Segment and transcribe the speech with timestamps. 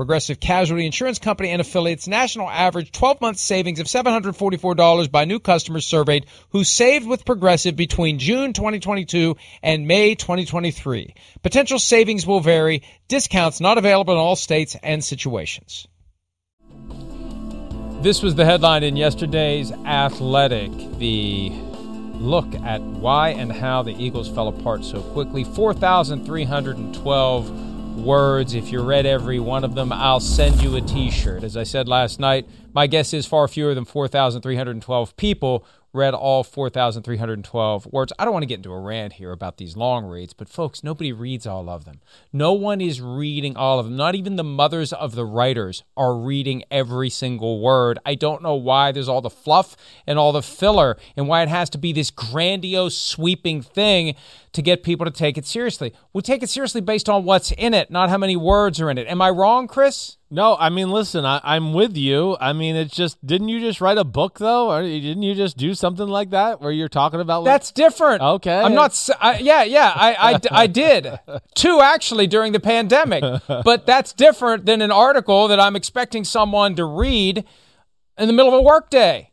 [0.00, 5.38] Progressive Casualty Insurance Company and affiliates national average 12 month savings of $744 by new
[5.38, 11.14] customers surveyed who saved with Progressive between June 2022 and May 2023.
[11.42, 12.82] Potential savings will vary.
[13.08, 15.86] Discounts not available in all states and situations.
[18.00, 20.70] This was the headline in yesterday's Athletic.
[20.98, 21.50] The
[22.14, 25.44] look at why and how the Eagles fell apart so quickly.
[25.44, 27.69] 4,312
[28.00, 28.54] words.
[28.54, 31.44] If you read every one of them, I'll send you a t shirt.
[31.44, 36.44] As I said last night, my guess is far fewer than 4,312 people read all
[36.44, 38.12] 4,312 words.
[38.18, 40.84] I don't want to get into a rant here about these long reads, but folks,
[40.84, 42.00] nobody reads all of them.
[42.32, 43.96] No one is reading all of them.
[43.96, 47.98] Not even the mothers of the writers are reading every single word.
[48.06, 51.48] I don't know why there's all the fluff and all the filler and why it
[51.48, 54.14] has to be this grandiose, sweeping thing
[54.52, 55.92] to get people to take it seriously.
[56.12, 58.98] We take it seriously based on what's in it, not how many words are in
[58.98, 59.06] it.
[59.06, 60.16] Am I wrong, Chris?
[60.32, 62.36] No, I mean, listen, I, am with you.
[62.40, 65.56] I mean, it's just, didn't you just write a book though, or didn't you just
[65.56, 67.42] do something like that where you're talking about?
[67.42, 68.22] Like, That's different.
[68.22, 69.08] Okay, I'm not.
[69.20, 71.18] I, yeah, yeah, I, I, I did
[71.54, 76.76] two actually during the pandemic, but that's different than an article that I'm expecting someone
[76.76, 77.44] to read
[78.16, 79.29] in the middle of a workday.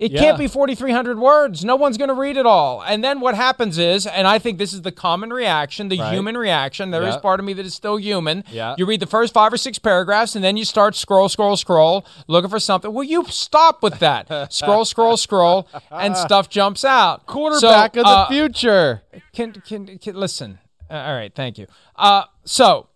[0.00, 0.20] It yeah.
[0.20, 1.62] can't be 4,300 words.
[1.62, 2.82] No one's going to read it all.
[2.82, 6.14] And then what happens is, and I think this is the common reaction, the right.
[6.14, 6.90] human reaction.
[6.90, 7.10] There yeah.
[7.10, 8.42] is part of me that is still human.
[8.50, 8.74] Yeah.
[8.78, 12.06] You read the first five or six paragraphs, and then you start scroll, scroll, scroll,
[12.28, 12.90] looking for something.
[12.90, 14.26] Will you stop with that.
[14.52, 17.26] scroll, scroll, scroll, and stuff jumps out.
[17.26, 19.02] Quarterback so, of the uh, future.
[19.34, 20.60] Can, can, can listen.
[20.90, 21.66] Uh, all right, thank you.
[21.94, 22.88] Uh, so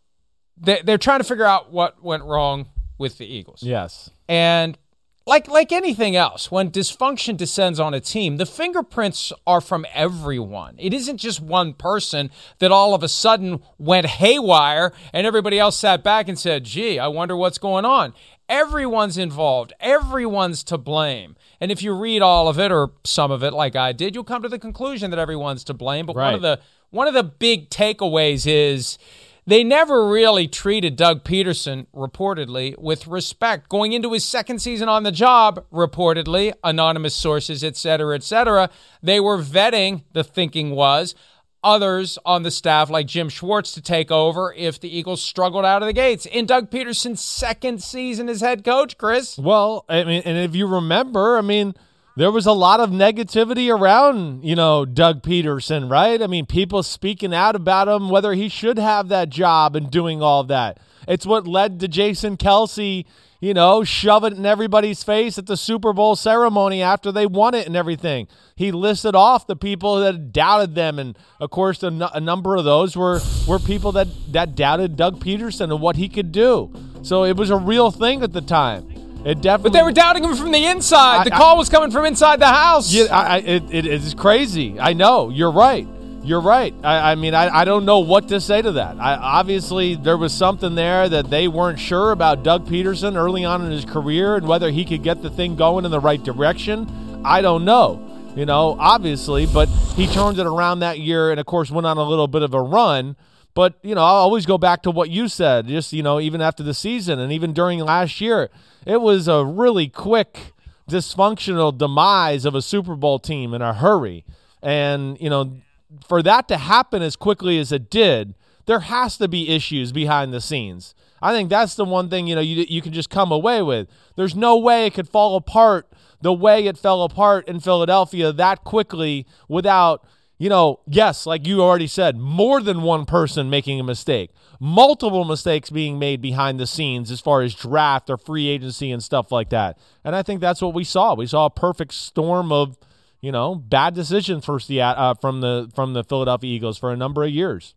[0.56, 3.62] they, they're trying to figure out what went wrong with the Eagles.
[3.62, 4.08] Yes.
[4.26, 4.78] And
[5.26, 10.74] like like anything else, when dysfunction descends on a team, the fingerprints are from everyone.
[10.78, 15.78] It isn't just one person that all of a sudden went haywire and everybody else
[15.78, 18.12] sat back and said, "Gee, I wonder what's going on."
[18.48, 19.72] Everyone's involved.
[19.80, 21.36] Everyone's to blame.
[21.58, 24.24] And if you read all of it or some of it like I did, you'll
[24.24, 26.04] come to the conclusion that everyone's to blame.
[26.04, 26.26] But right.
[26.26, 26.60] one of the
[26.90, 28.98] one of the big takeaways is
[29.46, 33.68] they never really treated Doug Pederson, reportedly, with respect.
[33.68, 38.70] Going into his second season on the job, reportedly, anonymous sources, et cetera, et cetera,
[39.02, 41.14] they were vetting, the thinking was,
[41.62, 45.82] others on the staff like Jim Schwartz to take over if the Eagles struggled out
[45.82, 46.26] of the gates.
[46.26, 49.38] In Doug Pederson's second season as head coach, Chris.
[49.38, 51.74] Well, I mean, and if you remember, I mean,
[52.16, 56.22] there was a lot of negativity around, you know, Doug Pederson, right?
[56.22, 60.22] I mean, people speaking out about him, whether he should have that job and doing
[60.22, 60.78] all that.
[61.08, 63.04] It's what led to Jason Kelce,
[63.40, 67.52] you know, shove it in everybody's face at the Super Bowl ceremony after they won
[67.52, 68.28] it and everything.
[68.54, 72.54] He listed off the people that doubted them, and of course, a, n- a number
[72.56, 76.72] of those were were people that that doubted Doug Pederson and what he could do.
[77.02, 78.93] So it was a real thing at the time.
[79.24, 79.70] It definitely.
[79.70, 81.20] But they were doubting him from the inside.
[81.20, 82.92] I, the call I, was coming from inside the house.
[82.92, 84.78] Yeah, I, it, it is crazy.
[84.78, 85.30] I know.
[85.30, 85.88] You're right.
[86.22, 86.74] You're right.
[86.82, 88.98] I, I mean, I, I don't know what to say to that.
[88.98, 93.64] I, obviously, there was something there that they weren't sure about Doug Pederson early on
[93.64, 97.22] in his career and whether he could get the thing going in the right direction.
[97.24, 101.44] I don't know, you know, obviously, but he turned it around that year and, of
[101.44, 103.16] course, went on a little bit of a run.
[103.54, 106.40] But, you know, I'll always go back to what you said, just, you know, even
[106.40, 108.50] after the season and even during last year.
[108.84, 110.52] It was a really quick,
[110.90, 114.24] dysfunctional demise of a Super Bowl team in a hurry.
[114.62, 115.58] And, you know,
[116.06, 118.34] for that to happen as quickly as it did,
[118.66, 120.94] there has to be issues behind the scenes.
[121.22, 123.88] I think that's the one thing, you know, you, you can just come away with.
[124.16, 125.88] There's no way it could fall apart
[126.24, 130.06] the way it fell apart in Philadelphia that quickly without
[130.38, 135.24] you know, yes, like you already said, more than one person making a mistake, multiple
[135.24, 139.30] mistakes being made behind the scenes as far as draft or free agency and stuff
[139.30, 139.78] like that.
[140.02, 141.14] And I think that's what we saw.
[141.14, 142.76] We saw a perfect storm of,
[143.20, 147.22] you know, bad decisions for uh, from the from the Philadelphia Eagles for a number
[147.22, 147.74] of years.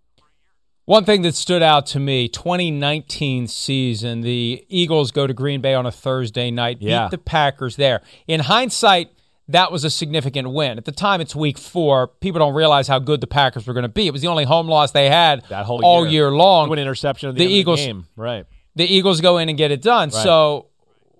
[0.85, 5.73] One thing that stood out to me, 2019 season, the Eagles go to Green Bay
[5.73, 8.01] on a Thursday night, beat the Packers there.
[8.25, 9.09] In hindsight,
[9.49, 10.77] that was a significant win.
[10.77, 12.07] At the time, it's week four.
[12.07, 14.07] People don't realize how good the Packers were going to be.
[14.07, 16.11] It was the only home loss they had That whole all year.
[16.27, 16.69] year long.
[16.69, 18.07] One interception the, The Eagles- the game.
[18.15, 18.45] Right.
[18.75, 20.09] the Eagles go in and get it done.
[20.09, 20.23] Right.
[20.23, 20.67] So,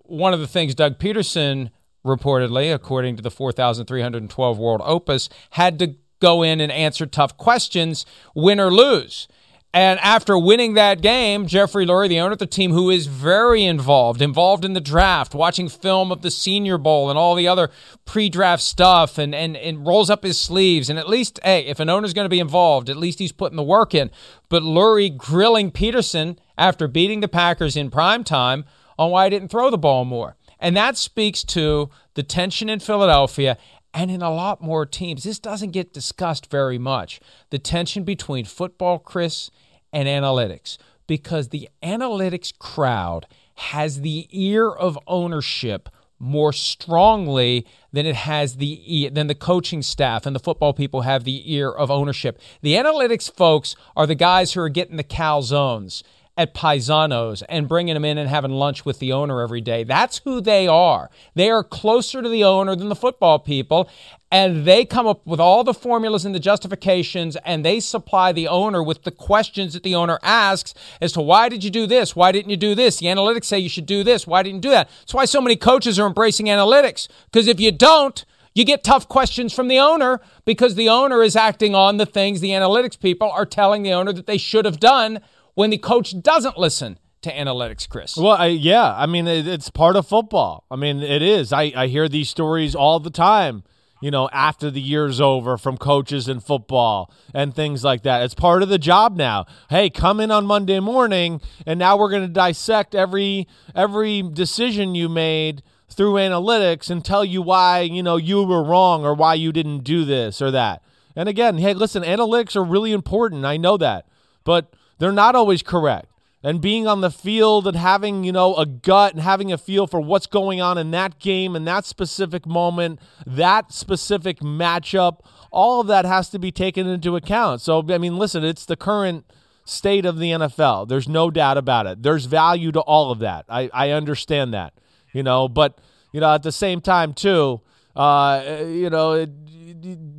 [0.03, 1.69] one of the things Doug Pederson
[2.06, 8.06] reportedly, according to the 4,312 World Opus, had to go in and answer tough questions,
[8.33, 9.27] win or lose.
[9.73, 13.63] And after winning that game, Jeffrey Lurie, the owner of the team, who is very
[13.63, 17.69] involved, involved in the draft, watching film of the Senior Bowl and all the other
[18.05, 20.89] pre-draft stuff, and and, and rolls up his sleeves.
[20.89, 23.57] And at least, hey, if an owner's going to be involved, at least he's putting
[23.57, 24.09] the work in.
[24.49, 28.65] But Lurie grilling Pederson after beating the Packers in prime time
[28.97, 30.37] on why he didn't throw the ball more.
[30.59, 33.57] And that speaks to the tension in Philadelphia
[33.97, 35.23] and in a lot more teams.
[35.23, 37.19] This doesn't get discussed very much.
[37.49, 39.49] The tension between football, Chris,
[39.91, 40.77] and analytics.
[41.07, 45.89] Because the analytics crowd has the ear of ownership
[46.19, 51.23] more strongly than it has the than the coaching staff and the football people have
[51.23, 52.39] the ear of ownership.
[52.61, 56.03] The analytics folks are the guys who are getting the calzones
[56.38, 59.84] at Paisanos and bringing them in and having lunch with the owner every day.
[59.84, 61.10] That's who they are.
[61.34, 63.89] They are closer to the owner than the football people,
[64.31, 68.48] and they come up with all the formulas and the justifications, and they supply the
[68.48, 72.16] owner with the questions that the owner asks as to why did you do this?
[72.16, 72.98] Why didn't you do this?
[72.98, 74.28] The analytics say you should do this.
[74.28, 74.89] Why didn't you do that?
[75.01, 78.24] That's why so many coaches are embracing analytics, because if you don't,
[78.54, 82.42] you get tough questions from the owner because the owner is acting on the things
[82.42, 85.19] the analytics people are telling the owner that they should have done
[85.57, 88.15] when the coach doesn't listen to analytics, Chris.
[88.15, 90.65] Well, I, yeah, I mean it, it's part of football.
[90.69, 91.51] I mean it is.
[91.51, 93.63] I, I hear these stories all the time.
[94.00, 98.21] You know, after the year's over, from coaches in football and things like that.
[98.21, 99.48] It's part of the job now.
[99.71, 104.94] Hey, come in on Monday morning, and now we're going to dissect every every decision
[104.94, 109.33] you made through analytics and tell you why you know you were wrong or why
[109.33, 110.83] you didn't do this or that.
[111.15, 113.44] And again, hey, listen, analytics are really important.
[113.44, 114.07] I know that,
[114.44, 116.07] but they're not always correct.
[116.44, 119.88] And being on the field and having you know a gut and having a feel
[119.88, 125.19] for what's going on in that game and that specific moment that specific matchup
[125.51, 127.61] all of that has to be taken into account.
[127.61, 129.25] So i mean listen it's the current
[129.65, 132.03] state of the nfl there's no doubt about it.
[132.03, 133.45] There's value to all of that.
[133.50, 134.73] I, I understand that
[135.11, 135.79] you know but
[136.13, 137.61] you know at the same time too
[137.95, 139.31] uh, you know it,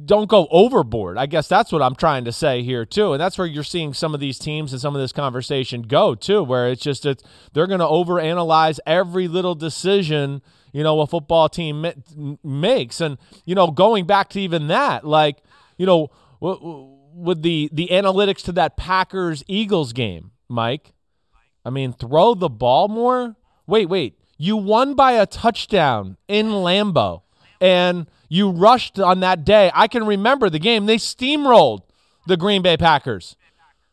[0.04, 1.18] don't go overboard.
[1.18, 3.94] I guess that's what I'm trying to say here too, and that's where you're seeing
[3.94, 7.22] some of these teams and some of this conversation go too, where it's just it's,
[7.52, 10.42] they're going to overanalyze every little decision
[10.72, 11.86] you know a football team
[12.44, 15.38] makes, and you know going back to even that, like
[15.76, 16.10] you know
[16.40, 20.92] with the the analytics to that Packers Eagles game, Mike.
[21.64, 23.36] I mean, throw the ball more.
[23.66, 24.18] Wait, wait.
[24.38, 27.22] You won by a touchdown in Lambeau
[27.60, 29.70] and you rushed on that day.
[29.74, 30.86] I can remember the game.
[30.86, 31.82] They steamrolled
[32.26, 33.36] the Green Bay Packers.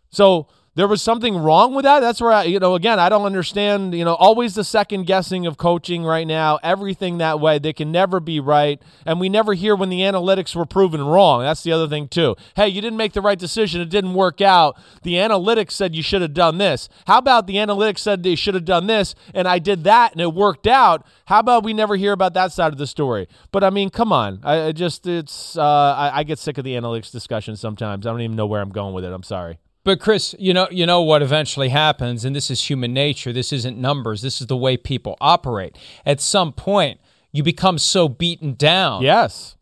[0.09, 2.01] So there was something wrong with that.
[2.01, 5.47] That's where I, you know, again, I don't understand, you know, always the second guessing
[5.47, 7.59] of coaching right now, everything that way.
[7.59, 8.81] They can never be right.
[9.05, 11.41] And we never hear when the analytics were proven wrong.
[11.41, 12.35] That's the other thing, too.
[12.55, 13.79] Hey, you didn't make the right decision.
[13.79, 14.77] It didn't work out.
[15.03, 16.89] The analytics said you should have done this.
[17.07, 20.19] How about the analytics said they should have done this and I did that and
[20.19, 21.05] it worked out?
[21.25, 23.29] How about we never hear about that side of the story?
[23.53, 24.41] But I mean, come on.
[24.43, 28.05] I, I just, it's, uh, I, I get sick of the analytics discussion sometimes.
[28.05, 29.13] I don't even know where I'm going with it.
[29.13, 29.57] I'm sorry.
[29.85, 33.31] But Chris, you know, you know what eventually happens, and this is human nature.
[33.31, 34.23] This isn't numbers.
[34.23, 35.77] This is the way people operate.
[36.07, 36.99] At some point,
[37.31, 39.03] you become so beaten down.
[39.03, 39.55] Yes.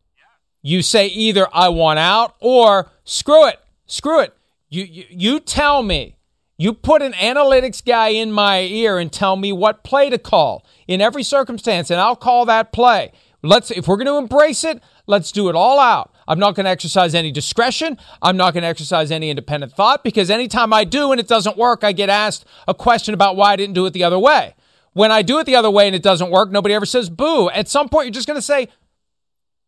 [0.61, 4.33] You say either I want out or screw it, screw it.
[4.69, 6.15] You you, you tell me.
[6.57, 10.65] You put an analytics guy in my ear and tell me what play to call
[10.87, 13.11] in every circumstance, and I'll call that play.
[13.41, 16.12] Let's if we're going to embrace it, let's do it all out.
[16.27, 17.97] I'm not going to exercise any discretion.
[18.21, 21.57] I'm not going to exercise any independent thought because anytime I do and it doesn't
[21.57, 24.55] work, I get asked a question about why I didn't do it the other way.
[24.93, 27.49] When I do it the other way and it doesn't work, nobody ever says boo.
[27.49, 28.69] At some point, you're just going to say,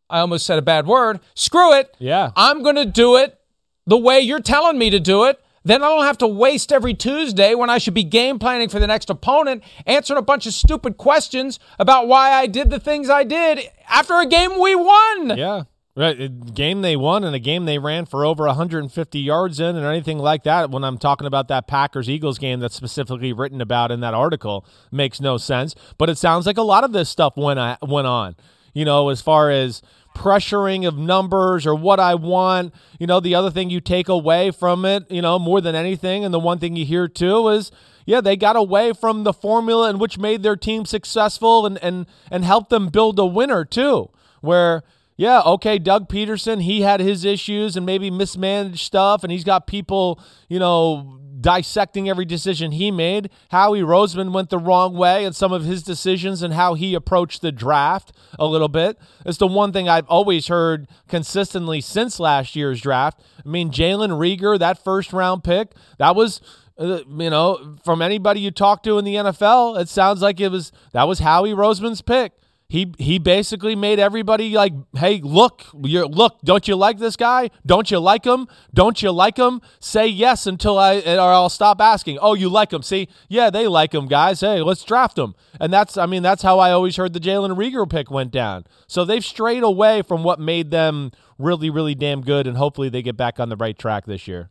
[0.10, 1.20] I almost said a bad word.
[1.34, 1.96] Screw it.
[2.00, 2.32] Yeah.
[2.36, 3.40] I'm going to do it
[3.88, 5.40] the way you're telling me to do it.
[5.64, 8.80] Then I don't have to waste every Tuesday when I should be game planning for
[8.80, 13.10] the next opponent, answering a bunch of stupid questions about why I did the things
[13.10, 15.36] I did after a game we won.
[15.36, 15.64] Yeah.
[15.98, 19.78] Right, a game they won and a game they ran for over 150 yards in,
[19.78, 20.70] and anything like that.
[20.70, 24.66] When I'm talking about that Packers Eagles game that's specifically written about in that article,
[24.92, 25.74] makes no sense.
[25.98, 28.36] But it sounds like a lot of this stuff went went on.
[28.74, 29.82] You know, as far as
[30.16, 32.74] pressuring of numbers or what I want.
[33.00, 36.24] You know, the other thing you take away from it, you know, more than anything,
[36.26, 37.72] and the one thing you hear too is,
[38.06, 42.06] yeah, they got away from the formula in which made their team successful and and
[42.32, 44.10] and helped them build a winner too,
[44.42, 44.84] where
[45.18, 49.66] yeah, okay, Doug Pederson, he had his issues and maybe mismanaged stuff, and he's got
[49.66, 50.20] people,
[50.50, 53.30] you know, dissecting every decision he made.
[53.52, 57.42] Howie Roseman went the wrong way in some of his decisions and how he approached
[57.42, 58.98] the draft a little bit.
[59.26, 63.22] It's the one thing I've always heard consistently since last year's draft.
[63.46, 66.42] I mean, Jalen Reagor, that first round pick, that was.
[66.78, 70.50] Uh, you know, from anybody you talk to in the NFL, it sounds like it
[70.50, 72.34] was that was Howie Roseman's pick
[72.68, 77.52] he he basically made everybody like, hey, look, you look, don't you like this guy?
[77.66, 78.48] Don't you like him?
[78.74, 79.62] Don't you like him?
[79.80, 82.18] Say yes until I or I'll stop asking.
[82.20, 82.82] Oh, you like him?
[82.82, 84.42] See, yeah, they like him, guys.
[84.42, 85.36] Hey, let's draft him.
[85.60, 88.66] And that's I mean that's how I always heard the Jalen Reagor pick went down.
[88.88, 93.04] So they've strayed away from what made them really really damn good, and hopefully they
[93.04, 94.50] get back on the right track this year.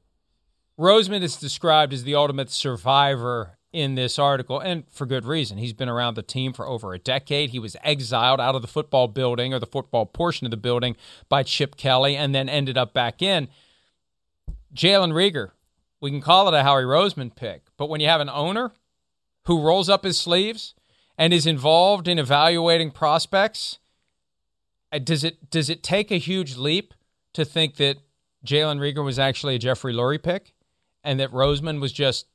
[0.79, 5.59] Roseman is described as the ultimate survivor in this article, and for good reason.
[5.59, 7.51] He's been around the team for over a decade.
[7.51, 10.97] He was exiled out of the football building or the football portion of the building
[11.29, 13.49] by Chip Kelly and then ended up back in.
[14.73, 15.51] Jalen Reagor,
[16.01, 18.73] we can call it a Howie Roseman pick, but when you have an owner
[19.47, 20.75] who rolls up his sleeves
[21.19, 23.81] and is involved in evaluating prospects,
[24.93, 26.95] uh, does it does it take a huge leap
[27.33, 27.97] to think that
[28.47, 30.55] Jalen Reagor was actually a Jeffrey Lurie pick
[31.03, 32.27] and that Roseman was just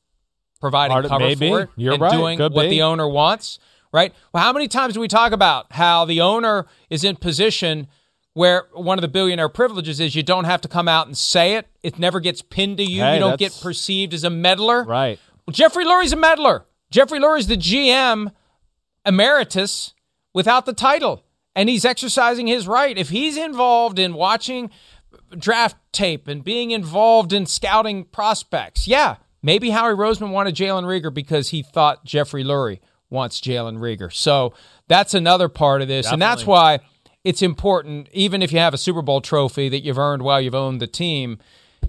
[0.60, 1.50] providing Part cover maybe.
[1.50, 2.12] for it You're and right.
[2.12, 2.70] doing Could what be.
[2.70, 3.60] the owner wants,
[3.94, 4.13] right?
[4.34, 7.88] Well, how many times do we talk about how the owner is in position
[8.34, 11.56] where one of the billionaire privileges is you don't have to come out and say
[11.56, 11.68] it.
[11.84, 13.01] It never gets pinned to you.
[13.01, 14.84] Hey, you don't that's- get perceived as a meddler.
[14.84, 15.20] Right.
[15.46, 16.66] Well, Jeffrey Lurie's a meddler.
[16.92, 18.32] Jeffrey Lurie's the GM
[19.06, 19.94] emeritus
[20.34, 21.24] without the title,
[21.56, 22.98] and he's exercising his right.
[22.98, 24.70] If he's involved in watching
[25.38, 31.13] draft tape and being involved in scouting prospects, yeah, maybe Howie Roseman wanted Jalen Reagor
[31.13, 32.79] because he thought Jeffrey Lurie
[33.10, 34.13] wants Jalen Reagor.
[34.13, 34.53] So
[34.88, 36.13] that's another part of this, Definitely.
[36.15, 36.79] and that's why
[37.24, 40.55] it's important, even if you have a Super Bowl trophy that you've earned while you've
[40.55, 41.38] owned the team,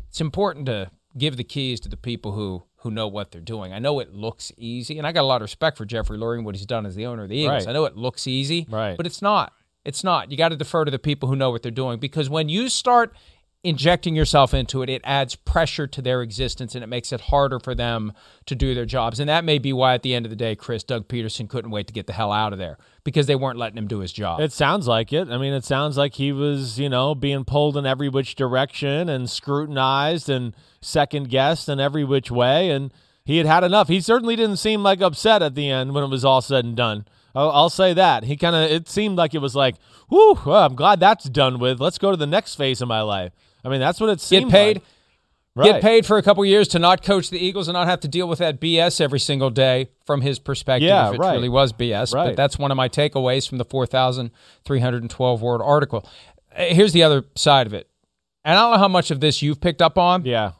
[0.09, 3.75] it's important to give the keys to the people who who know what they're doing.
[3.75, 6.37] I know it looks easy, and I got a lot of respect for Jeffrey Lurie
[6.37, 7.67] and what he's done as the owner of the Eagles.
[7.67, 7.69] Right.
[7.69, 8.97] I know it looks easy, Right.
[8.97, 9.53] but it's not.
[9.85, 10.31] It's not.
[10.31, 12.71] You got to defer to the people who know what they're doing because when you
[12.71, 13.15] start
[13.63, 17.59] injecting yourself into it, it adds pressure to their existence and it makes it harder
[17.59, 18.13] for them
[18.47, 19.21] to do their jobs.
[19.21, 21.71] And that may be why, at the end of the day, Chris Doug Pederson couldn't
[21.71, 24.13] wait to get the hell out of there because they weren't letting him do his
[24.13, 24.41] job.
[24.41, 25.29] It sounds like it.
[25.29, 29.09] I mean, it sounds like he was, you know, being pulled in every which direction
[29.09, 32.71] and scrutinized and second guessed in every which way.
[32.71, 32.93] And
[33.25, 33.89] he had had enough.
[33.89, 36.77] He certainly didn't seem like upset at the end when it was all said and
[36.77, 37.05] done.
[37.35, 38.25] I'll, say that.
[38.25, 39.77] He kind of, it seemed like it was like,
[40.09, 41.81] whew, well, I'm glad that's done with.
[41.81, 43.33] Let's go to the next phase of my life.
[43.65, 44.77] I mean, that's what it get paid.
[44.77, 44.85] like.
[45.57, 45.65] Right.
[45.73, 48.09] Get paid for a couple years to not coach the Eagles and not have to
[48.09, 50.87] deal with that BS every single day from his perspective.
[50.87, 51.33] Yeah, if it right.
[51.33, 52.27] really was BS, Right.
[52.29, 54.31] but that's one of my takeaways from the four thousand
[54.65, 56.09] three hundred and twelve word article.
[56.57, 57.89] Uh, Here's the other side of it,
[58.45, 60.25] and I don't know how much of this you've picked up on.
[60.25, 60.53] Yeah.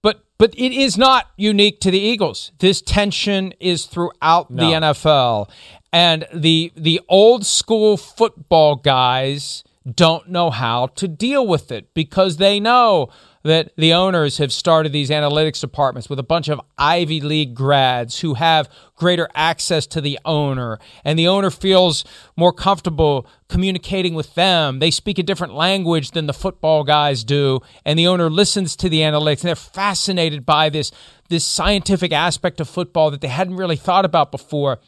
[0.00, 2.52] But but it is not unique to the Eagles.
[2.60, 5.50] This tension is throughout the NFL.
[5.92, 12.38] And the the old school football guys don't know how to deal with it because
[12.38, 13.10] they know
[13.42, 18.20] that the owners have started these analytics departments with a bunch of Ivy League grads
[18.20, 22.04] who have greater access to the owner and the owner feels
[22.36, 24.78] more comfortable communicating with them.
[24.78, 28.88] They speak a different language than the football guys do and the owner listens to
[28.88, 30.90] the analytics and they're fascinated by this
[31.28, 34.78] this scientific aspect of football that they hadn't really thought about before.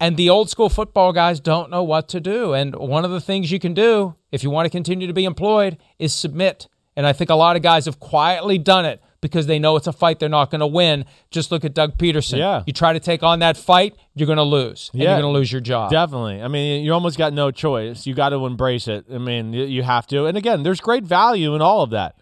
[0.00, 2.52] And the old school football guys don't know what to do.
[2.52, 5.24] And one of the things you can do if you want to continue to be
[5.24, 6.68] employed is submit.
[6.96, 9.86] And I think a lot of guys have quietly done it because they know it's
[9.86, 11.04] a fight they're not going to win.
[11.30, 12.38] Just look at Doug Pederson.
[12.38, 12.62] Yeah.
[12.66, 14.90] You try to take on that fight, you're going to lose.
[14.92, 15.10] And Yeah.
[15.12, 15.90] you're going to lose your job.
[15.90, 16.42] Definitely.
[16.42, 18.06] I mean, you almost got no choice.
[18.06, 19.06] You got to embrace it.
[19.12, 20.26] I mean, you have to.
[20.26, 22.16] And again, there's great value in all of that.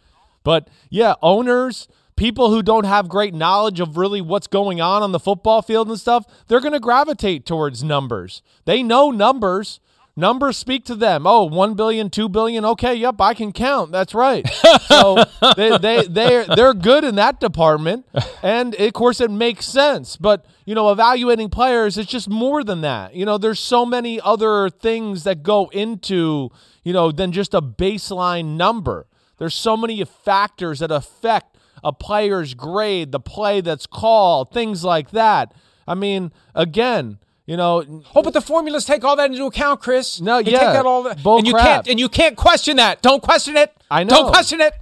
[0.45, 1.89] But yeah, owners,
[2.23, 5.89] people who don't have great knowledge of really what's going on on the football field
[5.89, 8.43] and stuff, they're going to gravitate towards numbers.
[8.65, 9.81] They know numbers.
[10.15, 11.27] numbers speak to them.
[11.27, 12.65] Oh, 1 billion, 2 billion.
[12.65, 13.91] Okay, yep, I can count.
[13.91, 14.49] That's right.
[14.87, 15.25] so
[15.57, 18.07] they they they they're good in that department.
[18.41, 20.17] And of course it makes sense.
[20.17, 23.17] But, you know, evaluating players it's just more than that.
[23.17, 26.51] You know, there's so many other things that go into,
[26.85, 29.09] you know, than just a baseline number.
[29.39, 31.52] There's so many factors that affect
[31.83, 35.53] a player's grade, the play that's called, things like that.
[35.87, 40.21] I mean, again, you know, Oh, but the formulas take all that into account, Chris.
[40.21, 41.67] No, They yeah, take that all, bull and you crap.
[41.67, 43.03] can't and you can't question that.
[43.03, 43.73] Don't question it.
[43.91, 44.11] I know.
[44.11, 44.73] Don't question it.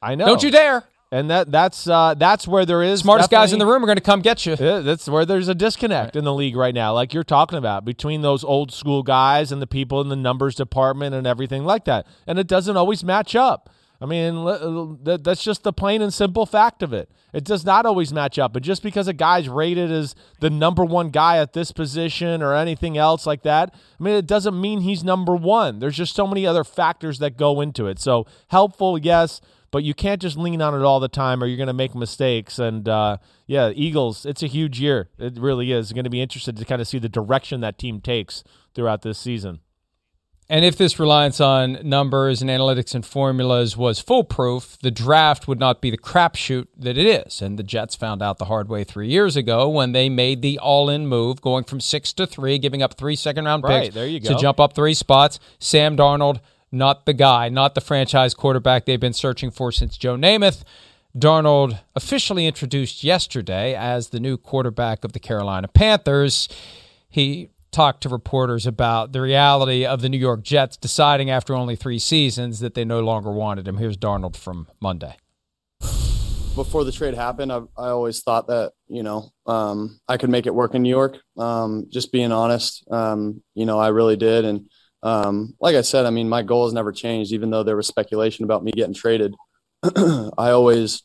[0.00, 0.26] I know.
[0.26, 0.84] Don't you dare.
[1.10, 3.96] And that that's uh, that's where there is Smartest guys in the room are going
[3.96, 4.56] to come get you.
[4.56, 8.22] That's where there's a disconnect in the league right now, like you're talking about, between
[8.22, 12.06] those old school guys and the people in the numbers department and everything like that.
[12.26, 13.70] And it doesn't always match up.
[14.00, 17.10] I mean, that's just the plain and simple fact of it.
[17.32, 18.54] It does not always match up.
[18.54, 22.54] And just because a guy's rated as the number one guy at this position or
[22.54, 25.78] anything else like that, I mean, it doesn't mean he's number one.
[25.78, 27.98] There's just so many other factors that go into it.
[27.98, 31.56] So helpful, yes, but you can't just lean on it all the time or you're
[31.56, 32.58] going to make mistakes.
[32.58, 35.08] And uh, yeah, Eagles, it's a huge year.
[35.18, 35.92] It really is.
[35.92, 39.18] going to be interested to kind of see the direction that team takes throughout this
[39.18, 39.60] season.
[40.48, 45.58] And if this reliance on numbers and analytics and formulas was foolproof, the draft would
[45.58, 47.40] not be the crapshoot that it is.
[47.40, 50.58] And the Jets found out the hard way three years ago when they made the
[50.58, 53.94] all in move, going from six to three, giving up three second round Right, picks
[53.94, 55.40] there you to jump up three spots.
[55.58, 60.16] Sam Darnold, not the guy, not the franchise quarterback they've been searching for since Joe
[60.16, 60.62] Namath.
[61.16, 66.48] Darnold officially introduced yesterday as the new quarterback of the Carolina Panthers.
[67.08, 71.74] He talked to reporters about the reality of the New York Jets deciding after only
[71.74, 73.78] three seasons that they no longer wanted him.
[73.78, 75.16] Here's Darnold from Monday.
[76.54, 80.46] before the trade happened, I, I always thought that you know um, I could make
[80.46, 81.18] it work in New York.
[81.36, 84.44] Um, just being honest, um, you know, I really did.
[84.44, 84.70] And
[85.02, 87.88] um, like I said, I mean, my goal has never changed, even though there was
[87.88, 89.34] speculation about me getting traded.
[89.82, 91.02] I always,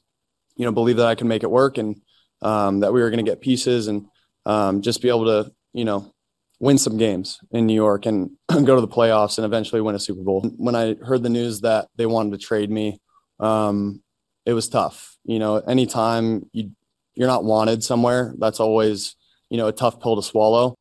[0.56, 2.00] you know, believe that I can make it work and
[2.44, 4.06] um, that we were going to get pieces and
[4.46, 6.14] um, just be able to, you know,
[6.60, 10.00] win some games in New York and go to the playoffs and eventually win a
[10.00, 10.42] Super Bowl.
[10.58, 13.00] When I heard the news that they wanted to trade me,
[13.40, 14.02] um,
[14.46, 15.18] it was tough.
[15.24, 16.72] You know, anytime you
[17.16, 19.16] you're not wanted somewhere, that's always
[19.50, 20.76] you know a tough pill to swallow.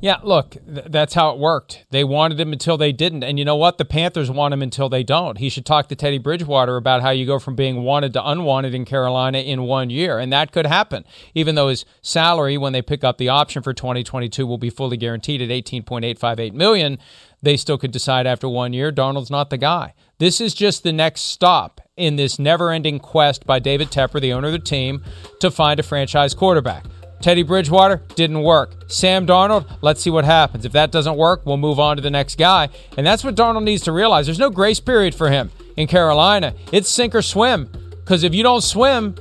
[0.00, 1.84] Yeah, look, th- that's how it worked.
[1.90, 3.24] They wanted him until they didn't.
[3.24, 3.78] And you know what?
[3.78, 5.38] The Panthers want him until they don't.
[5.38, 8.74] He should talk to Teddy Bridgewater about how you go from being wanted to unwanted
[8.74, 10.20] in Carolina in one year.
[10.20, 13.72] And that could happen, even though his salary, when they pick up the option for
[13.72, 16.98] 2022, will be fully guaranteed at 18.858 million.
[17.42, 19.94] They still could decide after one year Darnold's not the guy.
[20.18, 24.32] This is just the next stop in this never ending quest by David Tepper, the
[24.32, 25.02] owner of the team,
[25.40, 26.84] to find a franchise quarterback.
[27.20, 28.84] Teddy Bridgewater didn't work.
[28.86, 30.64] Sam Darnold, let's see what happens.
[30.64, 32.68] If that doesn't work, we'll move on to the next guy.
[32.96, 34.26] And that's what Darnold needs to realize.
[34.26, 36.54] There's no grace period for him in Carolina.
[36.72, 37.70] It's sink or swim.
[37.90, 39.16] Because if you don't swim,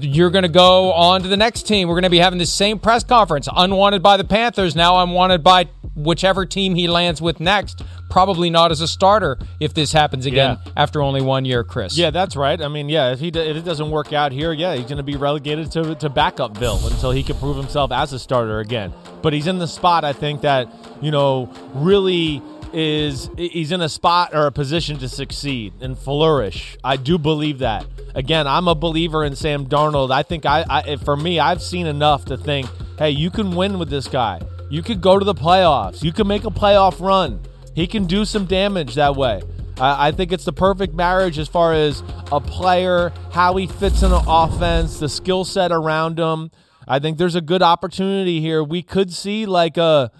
[0.00, 1.88] you're going to go on to the next team.
[1.88, 3.48] We're going to be having the same press conference.
[3.54, 4.74] Unwanted by the Panthers.
[4.74, 7.82] Now I'm wanted by whichever team he lands with next.
[8.12, 10.72] Probably not as a starter if this happens again Yeah.
[10.76, 11.96] after only one year, Chris.
[11.96, 12.60] Yeah, that's right.
[12.60, 15.02] I mean, yeah, if he if it doesn't work out here, yeah, he's going to
[15.02, 18.92] be relegated to to backupville until he can prove himself as a starter again.
[19.22, 20.68] But he's in the spot I think that
[21.00, 22.42] you know really
[22.74, 26.76] is he's in a spot or a position to succeed and flourish.
[26.84, 27.86] I do believe that.
[28.14, 30.10] Again, I'm a believer in Sam Darnold.
[30.10, 32.66] I think I, I for me, I've seen enough to think,
[32.98, 34.38] hey, you can win with this guy.
[34.68, 36.02] You could go to the playoffs.
[36.02, 37.40] You can make a playoff run.
[37.74, 39.42] He can do some damage that way.
[39.80, 44.12] I, think it's the perfect marriage as far as a player, how he fits in
[44.12, 46.50] an offense, the skill set around him.
[46.86, 48.62] I think there's a good opportunity here.
[48.62, 50.12] We could see like a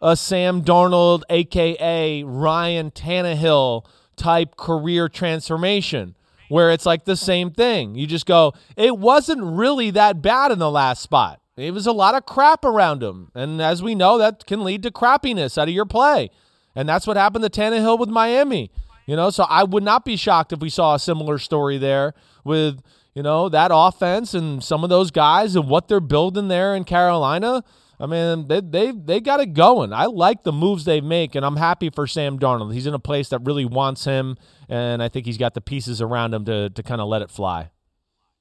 [0.00, 3.84] a Sam Darnold, aka Ryan Tannehill
[4.16, 6.14] type career transformation,
[6.48, 7.94] where it's like the same thing.
[7.94, 11.40] You just go, it wasn't really that bad in the last spot.
[11.56, 13.32] It was a lot of crap around him.
[13.34, 16.30] And as we know, that can lead to crappiness out of your play.
[16.78, 18.70] And that's what happened to Tannehill with Miami.
[19.04, 22.14] You know, so I would not be shocked if we saw a similar story there
[22.44, 22.80] with,
[23.14, 26.84] you know, that offense and some of those guys and what they're building there in
[26.84, 27.64] Carolina.
[27.98, 29.92] I mean, they they they got it going.
[29.92, 32.72] I like the moves they make, and I'm happy for Sam Darnold.
[32.72, 34.36] He's in a place that really wants him,
[34.68, 37.30] and I think he's got the pieces around him to to kind of let it
[37.30, 37.70] fly.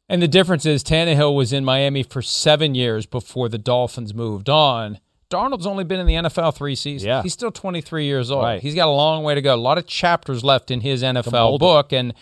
[0.08, 4.48] And the difference is Tannehill was in Miami for seven years before the Dolphins moved
[4.48, 5.00] on.
[5.30, 7.06] Darnold's only been in the NFL three seasons.
[7.06, 7.22] Yeah.
[7.22, 8.44] He's still 23 years old.
[8.44, 8.62] Right.
[8.62, 9.54] He's got a long way to go.
[9.54, 12.14] A lot of chapters left in his NFL book, and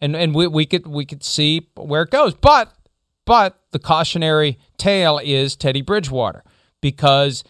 [0.00, 2.34] and and we, we could we could see where it goes.
[2.34, 2.72] But
[3.26, 6.42] but the cautionary tale is Teddy Bridgewater
[6.80, 7.44] because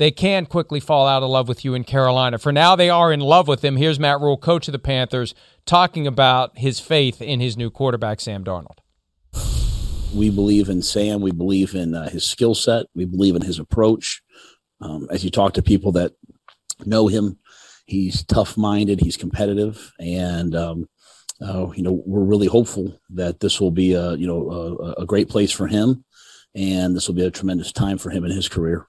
[0.00, 2.38] they can quickly fall out of love with you in Carolina.
[2.38, 3.76] For now, they are in love with him.
[3.76, 5.34] Here's Matt Rhule, coach of the Panthers,
[5.66, 8.78] talking about his faith in his new quarterback, Sam Darnold.
[10.14, 11.20] We believe in Sam.
[11.20, 12.86] We believe in uh, his skill set.
[12.94, 14.22] We believe in his approach.
[14.80, 16.12] Um, as you talk to people that
[16.86, 17.38] know him,
[17.86, 20.88] he's tough minded, he's competitive, and um,
[21.42, 25.06] uh, you know we're really hopeful that this will be a you know a, a,
[25.06, 26.04] great place for him,
[26.54, 28.86] and this will be a tremendous time for him in his career.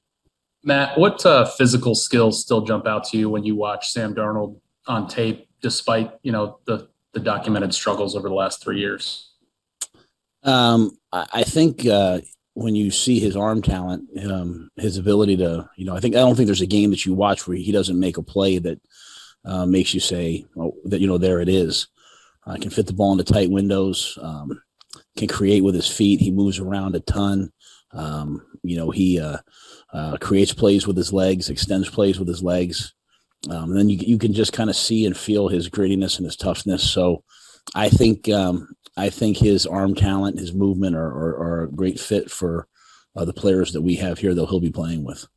[0.63, 4.59] Matt, what uh, physical skills still jump out to you when you watch Sam Darnold
[4.87, 9.33] on tape, despite you know the the documented struggles over the last three years?
[10.43, 12.19] Um, I, I think uh,
[12.53, 16.19] when you see his arm talent, um, his ability to, you know, I think I
[16.19, 18.79] don't think there's a game that you watch where he doesn't make a play that
[19.45, 21.87] uh, makes you say oh, that you know there it is.
[22.45, 24.17] Uh, can fit the ball into tight windows.
[24.21, 24.61] Um,
[25.15, 26.19] can create with his feet.
[26.19, 27.51] He moves around a ton.
[27.93, 29.37] Um, you know, he uh,
[29.93, 32.93] uh, creates plays with his legs, extends plays with his legs.
[33.49, 36.25] Um, and then you you can just kind of see and feel his grittiness and
[36.25, 36.89] his toughness.
[36.89, 37.23] So
[37.75, 41.99] I think um, I think his arm talent, his movement are, are, are a great
[41.99, 42.67] fit for
[43.15, 45.27] uh, the players that we have here that he'll be playing with.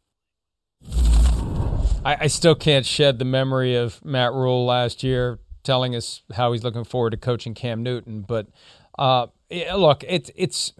[2.04, 6.52] I, I, still can't shed the memory of Matt Rhule last year telling us how
[6.52, 8.22] he's looking forward to coaching Cam Newton.
[8.22, 8.48] But
[8.98, 10.72] uh, look, it's it's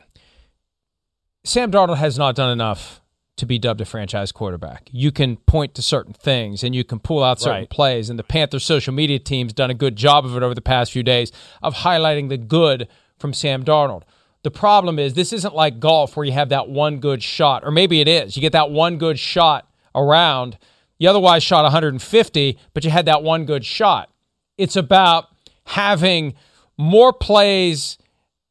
[1.45, 3.01] Sam Darnold has not done enough
[3.37, 4.89] to be dubbed a franchise quarterback.
[4.93, 7.71] You can point to certain things and you can pull out certain right.
[7.71, 8.09] plays.
[8.09, 10.93] And the Panthers social media team's done a good job of it over the past
[10.93, 14.03] few days of highlighting the good from Sam Darnold.
[14.43, 17.71] The problem is this isn't like golf where you have that one good shot, or
[17.71, 18.37] maybe it is.
[18.37, 20.59] You get that one good shot around.
[20.99, 24.11] You otherwise shot 150, but you had that one good shot.
[24.59, 25.29] It's about
[25.65, 26.35] having
[26.77, 27.99] more plays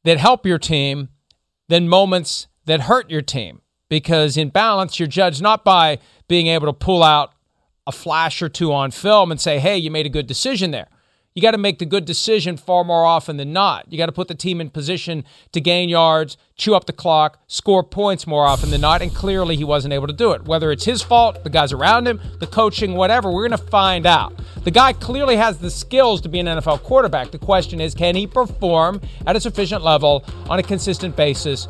[0.02, 1.08] that help your team
[1.68, 6.66] than moments that hurt your team because in balance, you're judged not by being able
[6.66, 7.32] to pull out
[7.86, 10.88] a flash or two on film and say, hey, you made a good decision there.
[11.34, 13.90] You got to make the good decision far more often than not.
[13.90, 17.42] You got to put the team in position to gain yards, chew up the clock,
[17.48, 19.02] score points more often than not.
[19.02, 20.44] And clearly, he wasn't able to do it.
[20.44, 24.06] Whether it's his fault, the guys around him, the coaching, whatever, we're going to find
[24.06, 24.32] out.
[24.62, 27.32] The guy clearly has the skills to be an NFL quarterback.
[27.32, 31.66] The question is, can he perform at a sufficient level on a consistent basis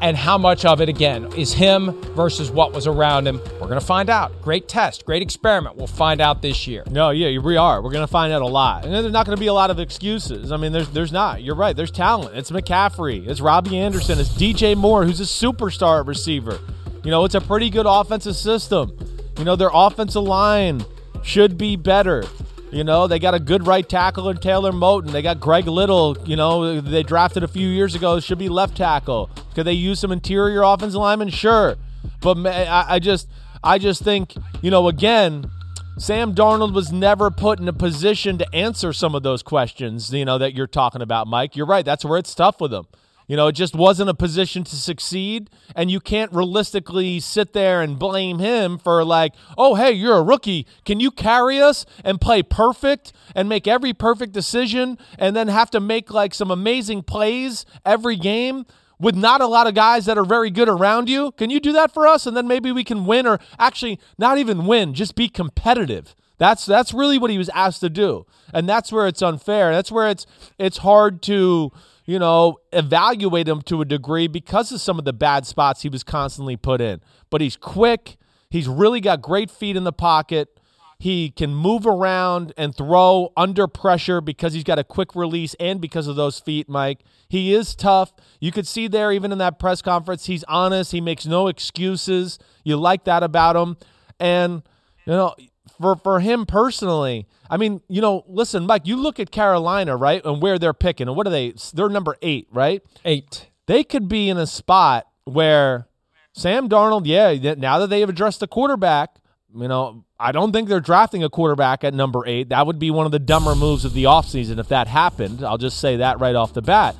[0.00, 3.40] and how much of it, again, is him versus what was around him.
[3.54, 4.42] We're going to find out.
[4.42, 5.76] Great test, great experiment.
[5.76, 6.84] We'll find out this year.
[6.90, 7.82] No, yeah, we are.
[7.82, 8.84] We're going to find out a lot.
[8.84, 10.52] And there's not going to be a lot of excuses.
[10.52, 11.42] I mean, there's there's not.
[11.42, 11.74] You're right.
[11.76, 12.36] There's talent.
[12.36, 13.26] It's McCaffrey.
[13.26, 14.18] It's Robbie Anderson.
[14.18, 16.58] It's DJ Moore, who's a superstar receiver.
[17.04, 18.96] You know, it's a pretty good offensive system.
[19.38, 20.84] You know, their offensive line
[21.22, 22.24] should be better.
[22.72, 25.12] You know, they got a good right tackle in Taylor Moton.
[25.12, 28.76] They got Greg Little, you know, they drafted a few years ago, should be left
[28.76, 29.30] tackle.
[29.54, 31.30] Could they use some interior offensive linemen?
[31.30, 31.76] Sure.
[32.20, 33.28] But I just
[33.62, 35.50] I just think, you know, again,
[35.98, 40.24] Sam Darnold was never put in a position to answer some of those questions, you
[40.24, 41.56] know, that you're talking about, Mike.
[41.56, 41.84] You're right.
[41.84, 42.86] That's where it's tough with him.
[43.26, 45.50] You know, it just wasn't a position to succeed.
[45.74, 50.22] And you can't realistically sit there and blame him for, like, oh, hey, you're a
[50.22, 50.66] rookie.
[50.84, 55.70] Can you carry us and play perfect and make every perfect decision and then have
[55.72, 58.64] to make, like, some amazing plays every game?
[58.98, 61.30] with not a lot of guys that are very good around you.
[61.32, 62.26] Can you do that for us?
[62.26, 66.14] And then maybe we can win or actually not even win, just be competitive.
[66.38, 68.26] That's that's really what he was asked to do.
[68.52, 69.72] And that's where it's unfair.
[69.72, 70.26] That's where it's
[70.58, 71.72] it's hard to
[72.06, 75.88] you know, evaluate him to a degree because of some of the bad spots he
[75.88, 77.00] was constantly put in.
[77.30, 78.16] But he's quick.
[78.48, 80.60] He's really got great feet in the pocket.
[80.98, 85.78] He can move around and throw under pressure because he's got a quick release and
[85.80, 87.00] because of those feet, Mike.
[87.28, 88.14] He is tough.
[88.40, 90.92] You could see there, even in that press conference, he's honest.
[90.92, 92.38] He makes no excuses.
[92.64, 93.76] You like that about him.
[94.18, 94.62] And,
[95.04, 95.34] you know,
[95.80, 100.24] for, for him personally, I mean, you know, listen, Mike, you look at Carolina, right,
[100.24, 101.54] and where they're picking, and what are they?
[101.74, 102.82] They're number eight, right?
[103.04, 103.48] Eight.
[103.66, 105.88] They could be in a spot where
[106.32, 109.16] Sam Darnold, yeah, now that they have addressed the quarterback,
[109.54, 112.50] you know, I don't think they're drafting a quarterback at number eight.
[112.50, 115.42] That would be one of the dumber moves of the offseason if that happened.
[115.42, 116.96] I'll just say that right off the bat.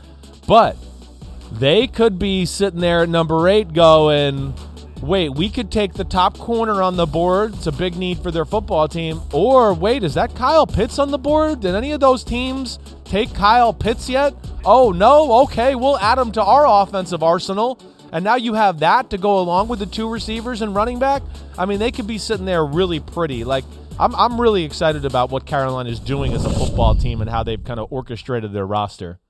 [0.47, 0.77] But
[1.53, 4.55] they could be sitting there at number eight going,
[5.03, 7.55] wait, we could take the top corner on the board.
[7.55, 9.21] It's a big need for their football team.
[9.33, 11.61] Or wait, is that Kyle Pitts on the board?
[11.61, 14.35] Did any of those teams take Kyle Pitts yet?
[14.65, 15.43] Oh, no?
[15.43, 17.81] Okay, we'll add him to our offensive arsenal.
[18.13, 21.23] And now you have that to go along with the two receivers and running back.
[21.59, 23.45] I mean, they could be sitting there really pretty.
[23.45, 23.65] Like,
[23.99, 27.43] I'm, I'm really excited about what Carolina is doing as a football team and how
[27.43, 29.21] they've kind of orchestrated their roster.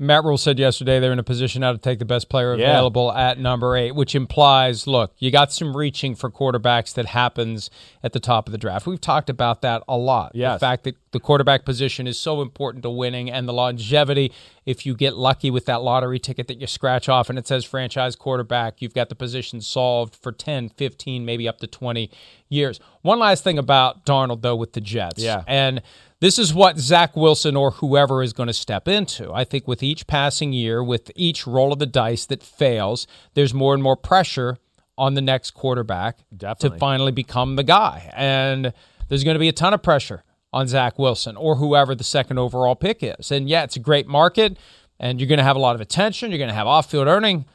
[0.00, 2.70] Matt Rhule said yesterday they're in a position now to take the best player Yeah.
[2.70, 7.68] available at number eight, which implies, look, you got some reaching for quarterbacks that happens
[8.02, 8.86] at the top of the draft.
[8.86, 10.32] We've talked about that a lot.
[10.34, 10.54] Yes.
[10.58, 14.32] The fact that the quarterback position is so important to winning and the longevity.
[14.64, 17.64] If you get lucky with that lottery ticket that you scratch off and it says
[17.66, 22.10] franchise quarterback, you've got the position solved for 10, 15, maybe up to 20
[22.50, 22.80] years.
[23.02, 25.22] One last thing about Darnold, though, with the Jets.
[25.22, 25.42] Yeah.
[25.46, 25.80] And
[26.20, 29.32] this is what Zach Wilson or whoever is going to step into.
[29.32, 33.54] I think with each passing year, with each roll of the dice that fails, there's
[33.54, 34.58] more and more pressure
[34.98, 36.76] on the next quarterback Definitely.
[36.76, 38.12] to finally become the guy.
[38.14, 38.74] And
[39.08, 42.38] there's going to be a ton of pressure on Zach Wilson or whoever the second
[42.38, 43.32] overall pick is.
[43.32, 44.58] And yeah, it's a great market
[44.98, 46.30] and you're going to have a lot of attention.
[46.30, 47.46] You're going to have off field earning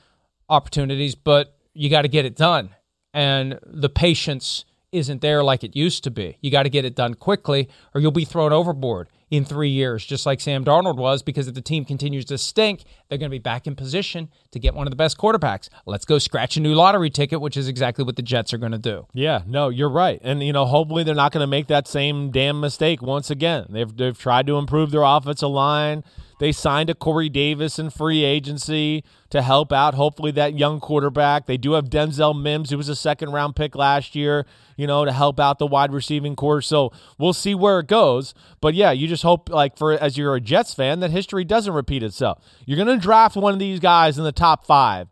[0.50, 2.70] opportunities, but you got to get it done.
[3.14, 6.38] And the patience isn't there like it used to be.
[6.42, 10.06] You got to get it done quickly or you'll be thrown overboard in three years,
[10.06, 13.36] just like Sam Darnold was, because if the team continues to stink, they're going to
[13.36, 15.70] be back in position to get one of the best quarterbacks.
[15.86, 18.72] Let's go scratch a new lottery ticket, which is exactly what the Jets are going
[18.72, 19.08] to do.
[19.14, 20.20] Yeah, no, you're right.
[20.24, 23.66] And you know, hopefully they're not going to make that same damn mistake once again.
[23.70, 26.04] They've they've tried to improve their offensive line.
[26.40, 31.46] They signed a Corey Davis in free agency to help out hopefully that young quarterback.
[31.46, 34.46] They do have Denzel Mims who was a second round pick last year,
[34.76, 36.62] you know, to help out the wide receiving corps.
[36.62, 38.34] So, we'll see where it goes.
[38.62, 41.74] But yeah, you just hope like for as you're a Jets fan that history doesn't
[41.74, 42.44] repeat itself.
[42.66, 45.08] You're going to draft one of these guys in the top 5.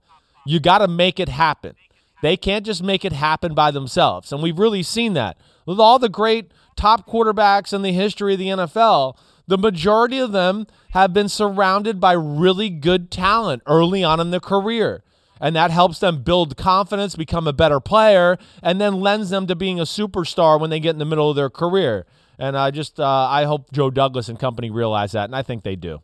[0.45, 1.75] You got to make it happen.
[2.21, 4.31] They can't just make it happen by themselves.
[4.31, 5.37] And we've really seen that.
[5.65, 10.31] With all the great top quarterbacks in the history of the NFL, the majority of
[10.31, 15.03] them have been surrounded by really good talent early on in their career.
[15.41, 19.55] And that helps them build confidence, become a better player, and then lends them to
[19.55, 22.05] being a superstar when they get in the middle of their career.
[22.39, 25.63] And I just, uh, I hope Joe Douglas and company realize that, and I think
[25.63, 26.01] they do.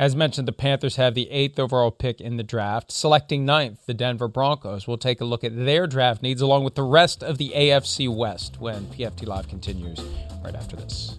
[0.00, 3.92] As mentioned, the Panthers have the eighth overall pick in the draft, selecting ninth, the
[3.92, 4.88] Denver Broncos.
[4.88, 8.08] We'll take a look at their draft needs along with the rest of the AFC
[8.08, 10.00] West when PFT Live continues
[10.42, 11.18] right after this.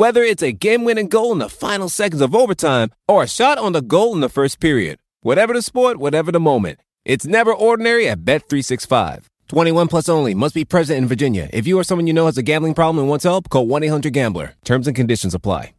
[0.00, 3.72] Whether it's a game-winning goal in the final seconds of overtime or a shot on
[3.72, 4.98] the goal in the first period.
[5.20, 6.80] Whatever the sport, whatever the moment.
[7.04, 9.24] It's never ordinary at Bet365.
[9.48, 10.32] 21 plus only.
[10.32, 11.50] Must be present in Virginia.
[11.52, 14.54] If you or someone you know has a gambling problem and wants help, call 1-800-GAMBLER.
[14.64, 15.74] Terms and conditions apply.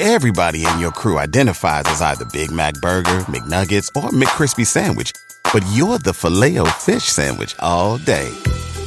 [0.00, 5.12] Everybody in your crew identifies as either Big Mac Burger, McNuggets, or McCrispy Sandwich.
[5.52, 8.32] But you're the filet fish Sandwich all day.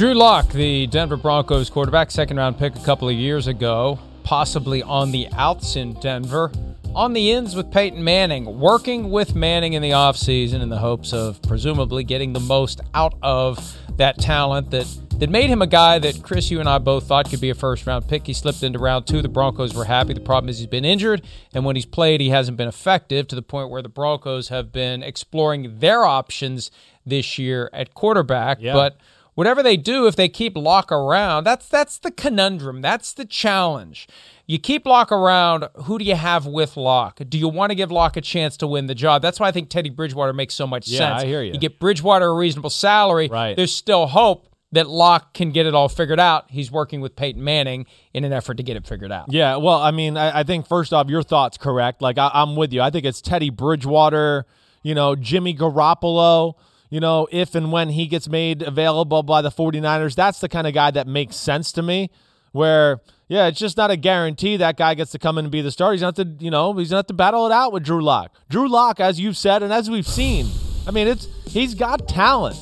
[0.00, 4.82] Drew Lock, the Denver Broncos quarterback, second round pick a couple of years ago, possibly
[4.82, 6.50] on the outs in Denver,
[6.94, 11.12] on the ins with Peyton Manning, working with Manning in the offseason in the hopes
[11.12, 14.86] of presumably getting the most out of that talent that,
[15.18, 17.54] that made him a guy that Chris, you and I both thought could be a
[17.54, 18.26] first round pick.
[18.26, 19.20] He slipped into round two.
[19.20, 20.14] The Broncos were happy.
[20.14, 21.20] The problem is he's been injured,
[21.52, 24.72] and when he's played, he hasn't been effective to the point where the Broncos have
[24.72, 26.70] been exploring their options
[27.04, 28.62] this year at quarterback.
[28.62, 28.72] Yeah.
[28.72, 28.96] But
[29.40, 32.82] whatever they do, if they keep Lock around, that's that's the conundrum.
[32.82, 34.06] That's the challenge.
[34.46, 35.66] You keep Lock around.
[35.84, 37.20] Who do you have with Lock?
[37.26, 39.22] Do you want to give Lock a chance to win the job?
[39.22, 41.22] That's why I think Teddy Bridgewater makes so much Yeah, sense.
[41.22, 41.54] I hear you.
[41.54, 43.28] You get Bridgewater a reasonable salary.
[43.28, 43.56] Right.
[43.56, 46.50] There's still hope that Lock can get it all figured out.
[46.50, 49.32] He's working with Peyton Manning in an effort to get it figured out.
[49.32, 52.02] Yeah, well, I mean, I, I think first off, your thoughts correct.
[52.02, 52.82] Like I, I'm with you.
[52.82, 54.44] I think it's Teddy Bridgewater,
[54.82, 56.56] you know, Jimmy Garoppolo.
[56.90, 60.66] You know, if and when he gets made available by the 49ers, that's the kind
[60.66, 62.10] of guy that makes sense to me.
[62.52, 65.62] Where, yeah, it's just not a guarantee that guy gets to come in and be
[65.62, 65.92] the starter.
[65.92, 68.34] He's not to, you know, he's not to battle it out with Drew Lock.
[68.48, 70.48] Drew Lock, as you've said and as we've seen,
[70.86, 72.56] I mean, it's he's got talent.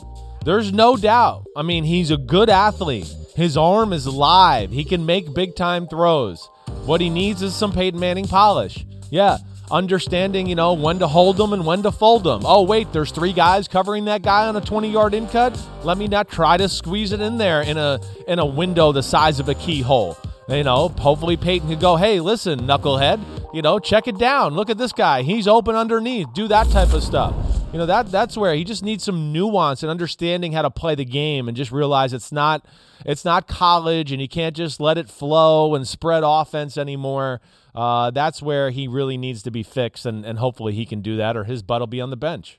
[0.45, 1.47] There's no doubt.
[1.57, 3.13] I mean, he's a good athlete.
[3.35, 4.71] His arm is live.
[4.71, 6.49] He can make big time throws.
[6.85, 8.85] What he needs is some Peyton Manning polish.
[9.11, 9.39] Yeah,
[9.71, 12.43] understanding, you know, when to hold them and when to fold them.
[12.45, 15.61] Oh, wait, there's three guys covering that guy on a 20-yard in cut.
[15.85, 19.03] Let me not try to squeeze it in there in a in a window the
[19.03, 20.17] size of a keyhole.
[20.49, 23.21] You know, hopefully Peyton could go, hey, listen, knucklehead,
[23.53, 24.55] you know, check it down.
[24.55, 25.23] Look at this guy.
[25.23, 26.33] He's open underneath.
[26.33, 27.35] Do that type of stuff.
[27.71, 30.95] You know, that that's where he just needs some nuance and understanding how to play
[30.95, 32.65] the game and just realize it's not
[33.05, 37.43] it's not college and you can't just let it flow and spread offense anymore.
[37.75, 41.19] Uh, that's where he really needs to be fixed, and, and hopefully he can do
[41.19, 42.59] that, or his butt will be on the bench.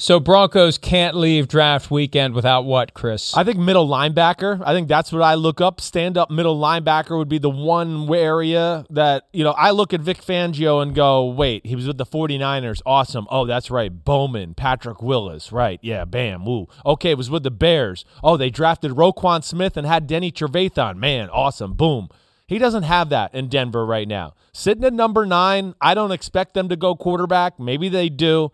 [0.00, 3.36] So Broncos can't leave draft weekend without what, Chris?
[3.36, 4.62] I think middle linebacker.
[4.64, 5.80] I think that's what I look up.
[5.80, 10.00] Stand up middle linebacker would be the one area that, you know, I look at
[10.00, 12.80] Vic Fangio and go, wait, he was with the 49ers.
[12.86, 13.26] Awesome.
[13.28, 13.90] Oh, that's right.
[14.04, 15.50] Bowman, Patrick Willis.
[15.50, 15.80] Right.
[15.82, 16.04] Yeah.
[16.04, 16.44] Bam.
[16.44, 16.68] Woo.
[16.86, 17.10] Okay.
[17.10, 18.04] It was with the Bears.
[18.22, 20.96] Oh, they drafted Roquan Smith and had Danny Trevathan.
[20.96, 21.72] Man, awesome.
[21.72, 22.08] Boom.
[22.46, 24.34] He doesn't have that in Denver right now.
[24.52, 27.58] Sitting at number nine, I don't expect them to go quarterback.
[27.58, 28.52] Maybe they do.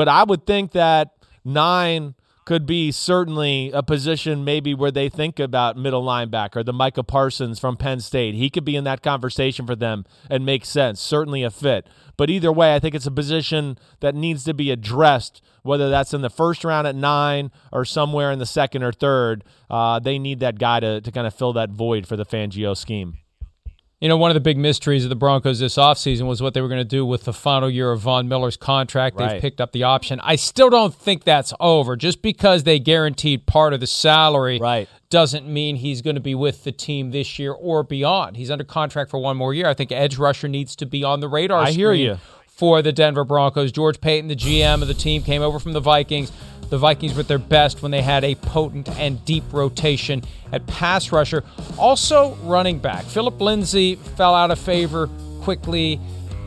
[0.00, 1.12] But I would think that
[1.44, 2.14] nine
[2.46, 7.58] could be certainly a position maybe where they think about middle linebacker, the Micah Parsons
[7.58, 8.34] from Penn State.
[8.34, 11.86] He could be in that conversation for them and make sense, certainly a fit.
[12.16, 16.14] But either way, I think it's a position that needs to be addressed, whether that's
[16.14, 19.44] in the first round at nine or somewhere in the second or third.
[19.68, 22.74] Uh, they need that guy to, to kind of fill that void for the Fangio
[22.74, 23.18] scheme.
[24.00, 26.62] You know, one of the big mysteries of the Broncos this offseason was what they
[26.62, 29.18] were going to do with the final year of Von Miller's contract.
[29.18, 30.18] They've picked up the option.
[30.20, 31.96] I still don't think that's over.
[31.96, 34.88] Just because they guaranteed part of the salary Right.
[35.10, 38.38] doesn't mean he's going to be with the team this year or beyond.
[38.38, 39.68] He's under contract for one more year.
[39.68, 42.16] I think edge rusher needs to be on the radar I hear you.
[42.60, 43.72] For the Denver Broncos.
[43.72, 46.30] George Paton, the GM of the team, came over from the Vikings.
[46.68, 50.66] The Vikings were at their best when they had a potent and deep rotation at
[50.66, 51.42] pass rusher.
[51.78, 53.06] Also, running back.
[53.06, 55.08] Philip Lindsay fell out of favor
[55.40, 55.98] quickly.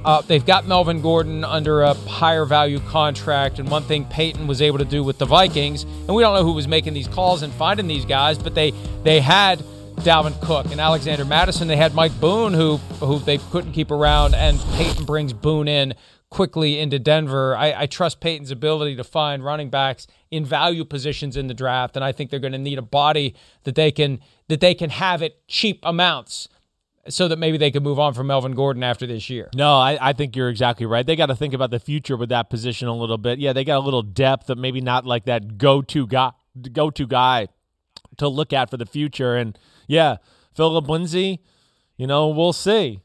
[0.05, 4.61] Uh, they've got Melvin Gordon under a higher value contract, and one thing Paton was
[4.61, 7.41] able to do with the Vikings, and we don't know who was making these calls
[7.41, 8.71] and finding these guys, but they
[9.03, 9.63] they had
[10.03, 11.67] Dalvin Cook and Alexander Mattison.
[11.67, 15.93] They had Mike Boone, who who they couldn't keep around, and Paton brings Boone in
[16.29, 17.55] quickly into Denver.
[17.55, 21.95] I, I trust Paton's ability to find running backs in value positions in the draft,
[21.95, 24.89] and I think they're going to need a body that they can that they can
[24.89, 26.49] have at cheap amounts,
[27.07, 29.49] so that maybe they can move on from Melvin Gordon after this year.
[29.55, 31.05] No, I, I think you're exactly right.
[31.05, 33.39] They got to think about the future with that position a little bit.
[33.39, 36.31] Yeah, they got a little depth, but maybe not like that go-to guy,
[36.71, 37.47] go-to guy
[38.17, 39.35] to look at for the future.
[39.35, 40.17] And yeah,
[40.55, 41.41] Philip Lindsay,
[41.97, 43.01] you know, we'll see.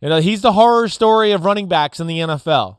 [0.00, 2.78] You know, he's the horror story of running backs in the NFL.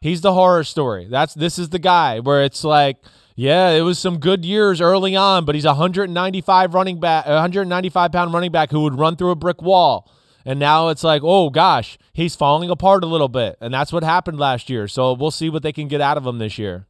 [0.00, 1.06] He's the horror story.
[1.10, 2.98] That's this is the guy where it's like,
[3.34, 8.12] yeah, it was some good years early on, but he's a 195 running back, 195
[8.12, 10.10] pound running back who would run through a brick wall.
[10.44, 14.04] And now it's like, oh gosh, he's falling apart a little bit, and that's what
[14.04, 14.86] happened last year.
[14.86, 16.86] So we'll see what they can get out of him this year.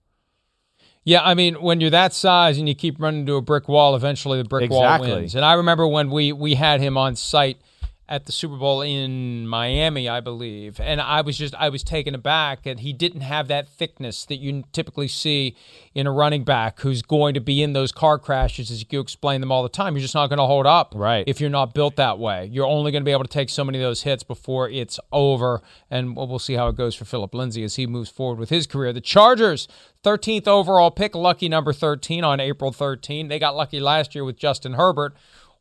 [1.07, 3.95] Yeah, I mean, when you're that size and you keep running into a brick wall,
[3.95, 5.09] eventually the brick Exactly.
[5.09, 5.37] wall wins.
[5.37, 7.59] And I remember when we we had him on site
[8.09, 12.15] at the Super Bowl in Miami, I believe, and I was just I was taken
[12.15, 15.57] aback that he didn't have that thickness that you typically see
[15.93, 19.41] in a running back who's going to be in those car crashes, as you explain
[19.41, 19.95] them all the time.
[19.95, 21.25] You're just not going to hold up, Right.
[21.27, 23.65] If you're not built that way, you're only going to be able to take so
[23.65, 25.61] many of those hits before it's over.
[25.91, 28.51] And we'll we'll see how it goes for Philip Lindsay as he moves forward with
[28.51, 28.93] his career.
[28.93, 29.67] The Chargers,
[30.05, 33.29] 13th overall pick, lucky number 13 on April 13.
[33.29, 35.17] They got lucky last year with Justin Herbert.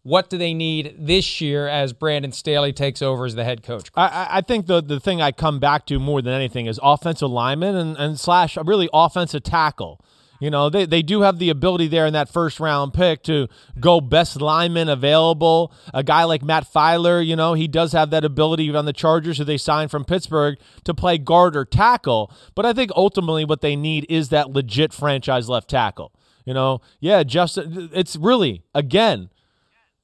[0.06, 3.90] What do they need this year as Brandon Staley takes over as the head coach?
[3.96, 7.32] I- I, think the the thing I come back to more than anything is offensive
[7.32, 10.00] lineman and, and slash really offensive tackle.
[10.40, 13.48] You know, they, they do have the ability there in that first round pick to
[13.80, 15.74] go best lineman available.
[15.92, 19.40] A guy like Matt Feiler, you know, he does have that ability on the Chargers
[19.40, 22.32] who they signed from Pittsburgh to play guard or tackle.
[22.54, 26.12] But I think ultimately what they need is that legit franchise left tackle.
[26.46, 29.32] You know, yeah, just it's really again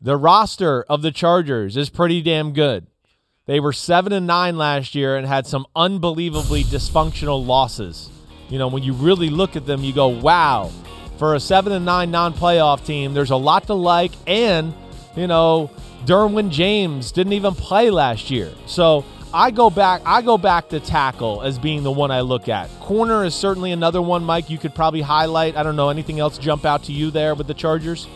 [0.01, 2.87] the roster of the Chargers is pretty damn good.
[3.45, 8.09] They were seven and nine last year and had some unbelievably dysfunctional losses.
[8.49, 10.71] You know, when you really look at them, you go, "Wow!"
[11.17, 14.11] For a seven and nine non-playoff team, there's a lot to like.
[14.25, 14.73] And
[15.15, 15.69] you know,
[16.05, 20.01] Derwin James didn't even play last year, so I go back.
[20.05, 22.69] I go back to tackle as being the one I look at.
[22.79, 24.49] Corner is certainly another one, Mike.
[24.49, 25.55] You could probably highlight.
[25.55, 28.07] I don't know anything else jump out to you there with the Chargers.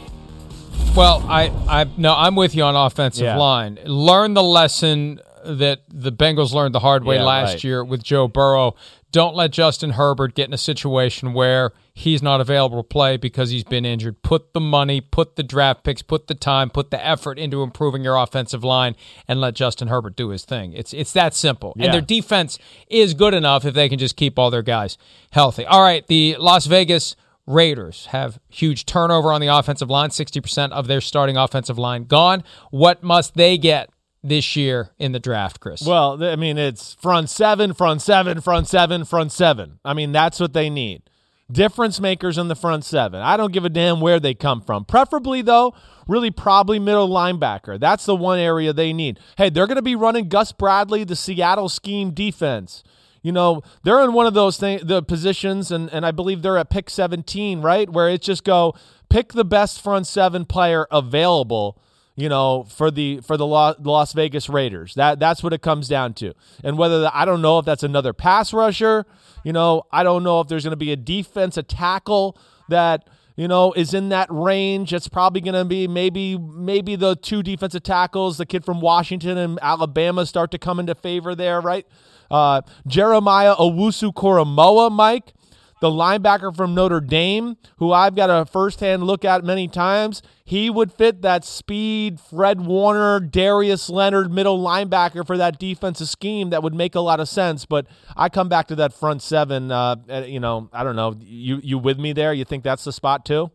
[0.96, 3.38] Well, I, I no, I'm with you on offensive Yeah.
[3.38, 3.80] line.
[3.86, 7.64] Learn the lesson that the Bengals learned the hard way Yeah, last right.
[7.64, 8.76] year with Joe Burrow.
[9.12, 13.50] Don't let Justin Herbert get in a situation where he's not available to play because
[13.50, 14.22] he's been injured.
[14.24, 18.04] Put the money, put the draft picks, put the time, put the effort into improving
[18.04, 18.96] your offensive line
[19.28, 20.74] and let Justin Herbert do his thing.
[20.74, 21.74] It's it's that simple.
[21.78, 21.86] Yeah.
[21.86, 22.58] And their defense
[22.90, 24.98] is good enough if they can just keep all their guys
[25.32, 25.66] healthy.
[25.66, 27.16] All right, the Las Vegas
[27.48, 32.44] Raiders have huge turnover on the offensive line, 60% of their starting offensive line gone.
[32.72, 33.90] What must they get
[34.24, 35.84] this year in the draft, Chris?
[35.86, 39.80] Well, I mean, it's front seven, front seven, front seven, front seven.
[39.86, 41.04] I mean, that's what they need.
[41.52, 43.22] Difference makers in the front seven.
[43.22, 44.84] I don't give a damn where they come from.
[44.84, 45.76] Preferably, though,
[46.08, 47.80] really probably middle linebacker.
[47.80, 49.20] That's the one area they need.
[49.38, 52.84] Hey, they're going to be running Gus Bradley, the Seattle scheme defense.
[53.26, 56.60] You know, they're in one of those thing, the positions, and, and I believe they're
[56.60, 57.90] at pick 17, right?
[57.90, 58.76] Where it's just go
[59.10, 61.82] pick the best front seven player available
[62.16, 64.94] you know, for the for the Las Vegas Raiders.
[64.94, 66.34] That that's what it comes down to.
[66.64, 69.06] And whether the, I don't know if that's another pass rusher,
[69.44, 72.38] you know, I don't know if there's going to be a defense, a tackle
[72.70, 74.94] that you know is in that range.
[74.94, 79.38] It's probably going to be maybe maybe the two defensive tackles, the kid from Washington
[79.38, 81.86] and Alabama, start to come into favor there, right?
[82.30, 85.34] Uh, Jeremiah Owusu Koramoah, Mike
[85.82, 90.70] the linebacker from Notre Dame, who I've got a firsthand look at many times, he
[90.70, 96.50] would fit that speed, Fred Warner, Darius Leonard middle linebacker for that defensive scheme.
[96.52, 97.66] That would make a lot of sense.
[97.66, 99.72] But I come back to that front seven.
[99.72, 101.16] Uh, you know, I don't know.
[101.20, 102.34] You you with me there?
[102.34, 103.52] You think that's the spot too?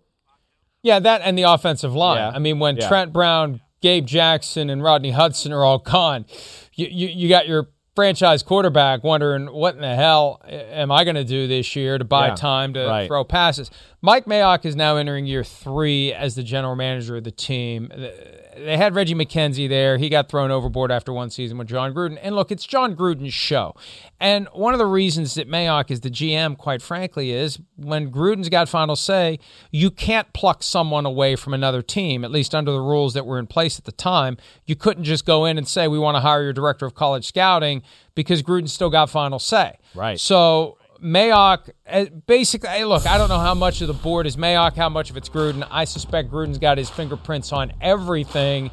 [0.82, 2.18] Yeah, that and the offensive line.
[2.18, 2.30] Yeah.
[2.30, 2.88] I mean, when Yeah.
[2.88, 6.26] Trent Brown, Gabe Jackson, and Rodney Hudson are all gone,
[6.74, 7.70] you you, you got your
[8.00, 12.04] franchise quarterback wondering what in the hell am I going to do this year to
[12.04, 13.06] buy Yeah, time to right.
[13.06, 13.70] throw passes.
[14.00, 17.92] Mike Mayock is now entering year three as the general manager of the team.
[18.64, 19.96] They had Reggie McKenzie there.
[19.98, 22.18] He got thrown overboard after one season with Jon Gruden.
[22.22, 23.74] And look, it's Jon Gruden's show.
[24.20, 28.48] And one of the reasons that Mayock is the GM, quite frankly, is when Gruden's
[28.48, 29.38] got final say,
[29.70, 33.38] you can't pluck someone away from another team, at least under the rules that were
[33.38, 34.36] in place at the time.
[34.66, 37.26] You couldn't just go in and say, we want to hire your director of college
[37.26, 37.82] scouting
[38.14, 39.78] because Gruden still got final say.
[39.94, 40.20] Right.
[40.20, 44.36] So Mayock, uh, basically, hey, look, I don't know how much of the board is
[44.36, 45.66] Mayock, how much of it's Gruden.
[45.70, 48.70] I suspect Gruden's got his fingerprints on everything.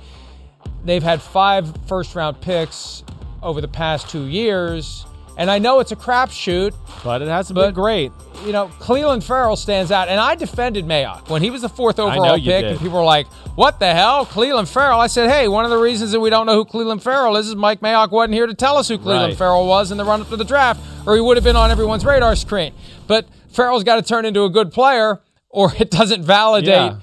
[0.85, 3.03] They've had five first round picks
[3.41, 5.05] over the past two years,
[5.37, 6.73] and I know it's a crapshoot.
[7.03, 8.11] But it hasn't But- been great.
[8.45, 11.99] You know, Cleveland Ferrell stands out, and I defended Mayock when he was the fourth
[11.99, 12.65] overall pick, did.
[12.65, 13.25] and people were like,
[13.55, 16.45] "What the hell, Cleveland Ferrell?" I said, "Hey, one of the reasons that we don't
[16.45, 19.29] know who Cleveland Ferrell is is Mike Mayock wasn't here to tell us who Cleveland
[19.31, 19.37] Right.
[19.37, 21.71] Ferrell was in the run up to the draft, or he would have been on
[21.71, 22.73] everyone's radar screen."
[23.07, 25.19] But Ferrell's got to turn into a good player,
[25.49, 26.93] or it doesn't validate Yeah.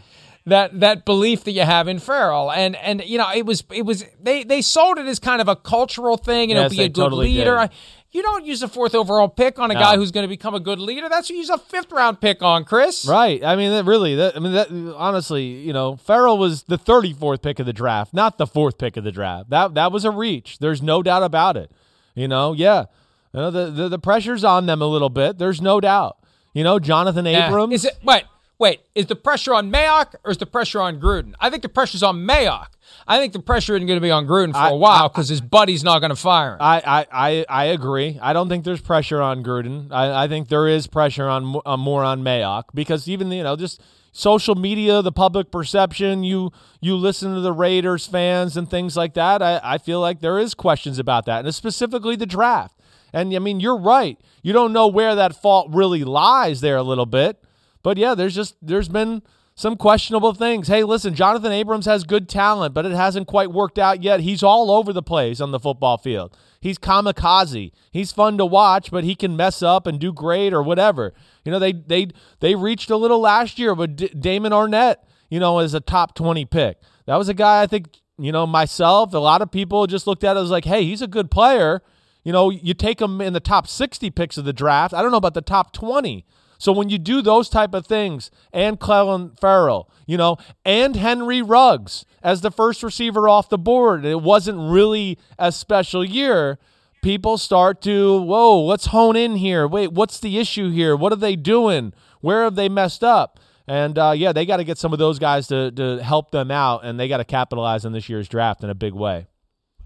[0.47, 2.53] that that belief that you have in Ferrell.
[2.53, 5.49] And and you know, it was it was they they sold it as kind of
[5.49, 7.59] a cultural thing and Yes, it'll be a good totally leader.
[7.59, 7.70] I-
[8.15, 9.81] You don't use a fourth overall pick on a No.
[9.81, 11.09] guy who's going to become a good leader.
[11.09, 13.05] That's what you use a fifth round pick on, Chris.
[13.07, 13.43] Right.
[13.45, 14.15] I mean, that really.
[14.15, 18.15] That, I mean, that honestly, you know, Ferrell was the 34th pick of the draft,
[18.15, 19.51] not the fourth pick of the draft.
[19.51, 20.59] That that was a reach.
[20.61, 21.73] There's no doubt about it.
[22.15, 22.85] You know, yeah.
[23.33, 25.39] You know, the, the the pressure's on them a little bit.
[25.39, 26.17] There's no doubt.
[26.53, 27.49] You know, Jonathan Yeah.
[27.49, 27.75] Abrams.
[27.75, 28.23] Is it wait,
[28.59, 31.35] wait, is the pressure on Mayock or is the pressure on Gruden?
[31.41, 32.69] I think the pressure's on Mayock.
[33.07, 35.29] I think the pressure isn't going to be on Gruden for I- a while because
[35.29, 36.59] his buddy's not going to fire him.
[36.61, 38.19] I, I, I, I agree.
[38.21, 39.89] I don't think there's pressure on Gruden.
[39.91, 43.57] I, I think there is pressure on uh, more on Mayock because even you know
[43.57, 43.81] just
[44.13, 46.25] social media, the public perception.
[46.25, 49.43] You you listen to the Raiders fans and things like that.
[49.43, 52.79] I, I feel like there is questions about that, and specifically the draft.
[53.13, 54.19] And I mean, you're right.
[54.43, 57.43] You don't know where that fault really lies there a little bit,
[57.85, 59.22] but yeah, there's just there's been
[59.55, 60.66] some questionable things.
[60.66, 64.20] Hey, listen, Jonathan Abrams has good talent, but it hasn't quite worked out yet.
[64.20, 66.37] He's all over the place on the football field.
[66.61, 67.70] He's kamikaze.
[67.93, 71.12] He's fun to watch, but he can mess up and do great or whatever.
[71.45, 72.09] You know, they they
[72.41, 74.97] they reached a little last year with D- Damon Arnette,
[75.28, 76.78] you know, as a top 20 pick.
[77.07, 80.24] That was a guy I think, you know, myself, a lot of people just looked
[80.24, 81.82] at it as like, "Hey, he's a good player."
[82.24, 84.95] You know, you take him in the top 60 picks of the draft.
[84.95, 86.24] I don't know about the top 20.
[86.65, 91.43] So when you do those type of things, and Clelin Ferrell, you know, and Henry
[91.43, 96.59] Ruggs as the first receiver off the board, it wasn't really a special year.
[97.03, 99.69] People start to, whoa, let's hone in here.
[99.69, 100.97] Wait, what's the issue here?
[100.97, 101.93] What are they doing?
[102.23, 103.39] Where have they messed up?
[103.69, 106.51] And uh, yeah, they got to get some of those guys to to help them
[106.51, 109.27] out, and they got to capitalize on this year's draft in a big way.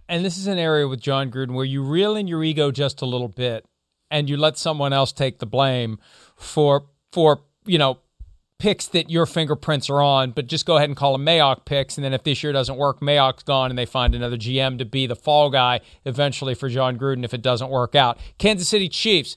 [0.09, 3.03] and this is an area with Jon Gruden where you reel in your ego just
[3.03, 3.67] a little bit
[4.11, 5.99] and you let someone else take the blame
[6.37, 7.99] for for you know
[8.59, 11.97] picks that your fingerprints are on, but just go ahead and call them Mayock picks.
[11.97, 14.85] And then if this year doesn't work, Mayock's gone and they find another GM to
[14.85, 18.19] be the fall guy eventually for Jon Gruden if it doesn't work out.
[18.39, 19.37] Kansas City Chiefs.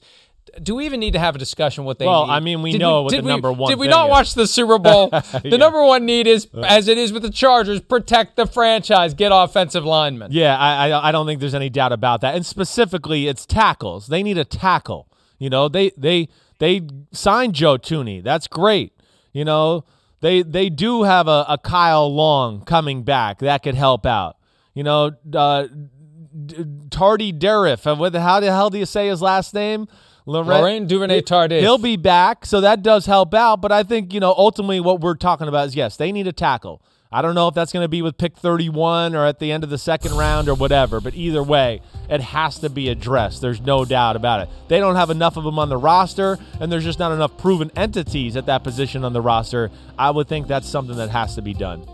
[0.62, 2.32] Do we even need to have a discussion what they Well, need?
[2.32, 4.10] I mean, we Did know what the we- number one Did we not is.
[4.10, 5.08] watch the Super Bowl?
[5.10, 5.56] the Yeah.
[5.56, 9.84] number one need is, as it is with the Chargers, protect the franchise, get offensive
[9.84, 10.30] linemen.
[10.32, 12.34] Yeah, I, I I don't think there's any doubt about that.
[12.34, 14.08] And specifically, it's tackles.
[14.08, 15.08] They need a tackle.
[15.38, 16.28] You know, they they
[16.58, 16.82] they
[17.12, 18.22] signed Joe Thuney.
[18.22, 18.92] That's great.
[19.32, 19.84] You know,
[20.20, 24.36] they they do have a, a Kyle Long coming back that could help out.
[24.74, 25.66] You know, uh,
[26.90, 27.86] Tardy Deriff.
[27.86, 29.86] uh, how the hell do you say his last name?
[30.26, 31.60] Laurent Duvernay-Tardif.
[31.60, 33.60] He'll be back, so that does help out.
[33.60, 36.32] But I think you know ultimately what we're talking about is yes, they need a
[36.32, 36.82] tackle.
[37.14, 39.64] I don't know if that's going to be with pick 31 or at the end
[39.64, 43.42] of the second round or whatever, but either way, it has to be addressed.
[43.42, 44.48] There's no doubt about it.
[44.68, 47.70] They don't have enough of them on the roster, and there's just not enough proven
[47.76, 49.70] entities at that position on the roster.
[49.98, 51.86] I would think that's something that has to be done.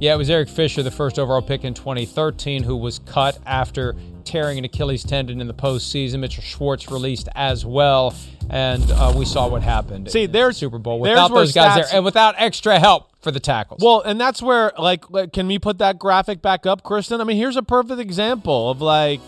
[0.00, 3.94] Yeah, it was Eric Fisher, the first overall pick in 2013, who was cut after
[4.24, 6.20] tearing an Achilles tendon in the postseason.
[6.20, 8.14] Mitchell Schwartz released as well,
[8.48, 10.10] and uh, we saw what happened.
[10.10, 13.40] See, there's- Super Bowl without those guys stats- there, and without extra help for the
[13.40, 13.80] tackles.
[13.82, 17.20] Well, and that's where like, like can we put that graphic back up, Kristen?
[17.20, 19.20] I mean, here's a perfect example of like,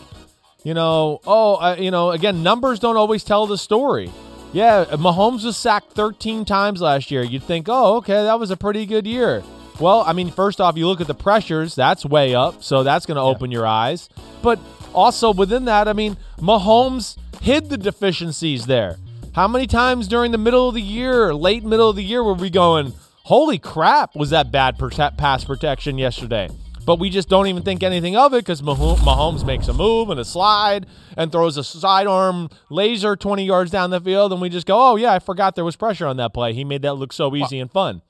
[0.63, 4.11] you know, oh, uh, you know, again, numbers don't always tell the story.
[4.53, 7.23] Yeah, Mahomes was sacked 13 times last year.
[7.23, 9.43] You'd think, oh, okay, that was a pretty good year.
[9.79, 13.07] Well, I mean, first off, you look at the pressures, that's way up, so that's
[13.07, 14.07] going to open your eyes.
[14.43, 14.59] But
[14.93, 18.97] also within that, I mean, Mahomes hid the deficiencies there.
[19.33, 22.35] How many times during the middle of the year, late middle of the year, were
[22.35, 24.77] we going, holy crap, was that bad
[25.17, 26.49] pass protection yesterday?
[26.85, 30.19] But we just don't even think anything of it because Mahomes makes a move and
[30.19, 30.85] a slide
[31.15, 34.33] and throws a sidearm laser 20 yards down the field.
[34.33, 36.53] And we just go, oh, yeah, I forgot there was pressure on that play.
[36.53, 38.01] He made that look so easy and fun.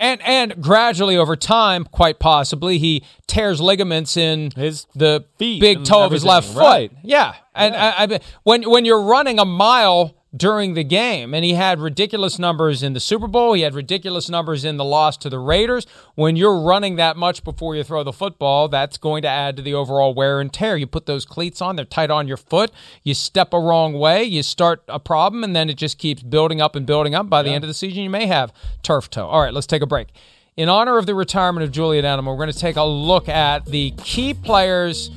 [0.00, 5.84] And and gradually over time, quite possibly, he tears ligaments in His the feet big
[5.84, 6.68] toe of his left everything, foot.
[6.68, 6.92] right.
[7.04, 11.54] Yeah, and I, I, when when you're running a mile during the game, and he
[11.54, 15.28] had ridiculous numbers in the Super Bowl, he had ridiculous numbers in the loss to
[15.28, 15.86] the Raiders.
[16.14, 19.62] When you're running that much before you throw the football, that's going to add to
[19.62, 20.76] the overall wear and tear.
[20.76, 22.70] You put those cleats on; they're tight on your foot.
[23.02, 26.60] You step a wrong way, you start a problem, and then it just keeps building
[26.60, 27.28] up and building up.
[27.28, 28.52] By the end of the season, you may have
[28.82, 29.26] turf toe.
[29.26, 30.08] All right, let's take a break.
[30.56, 33.66] In honor of the retirement of Julian Edelman, we're going to take a look at
[33.66, 35.10] the key players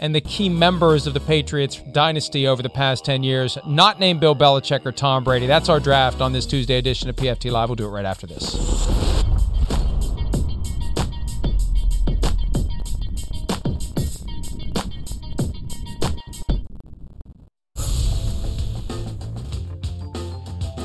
[0.00, 4.20] and the key members of the Patriots dynasty over the past 10 years, not named
[4.20, 5.46] Bill Belichick or Tom Brady.
[5.46, 7.68] That's our draft on this Tuesday edition of PFT Live.
[7.68, 8.56] We'll do it right after this.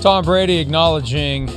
[0.02, 1.50] Tom Brady acknowledging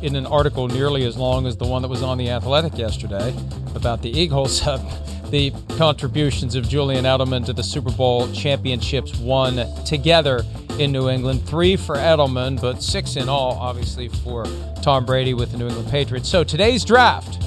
[0.00, 3.34] in an article nearly as long as the one that was on The Athletic yesterday
[3.74, 4.60] about the Eagles,
[5.30, 10.42] the contributions of Julian Edelman to the Super Bowl championships won together
[10.78, 11.46] in New England.
[11.46, 14.44] Three for Edelman, but six in all, obviously, for
[14.82, 16.28] Tom Brady with the New England Patriots.
[16.28, 17.40] So today's draft,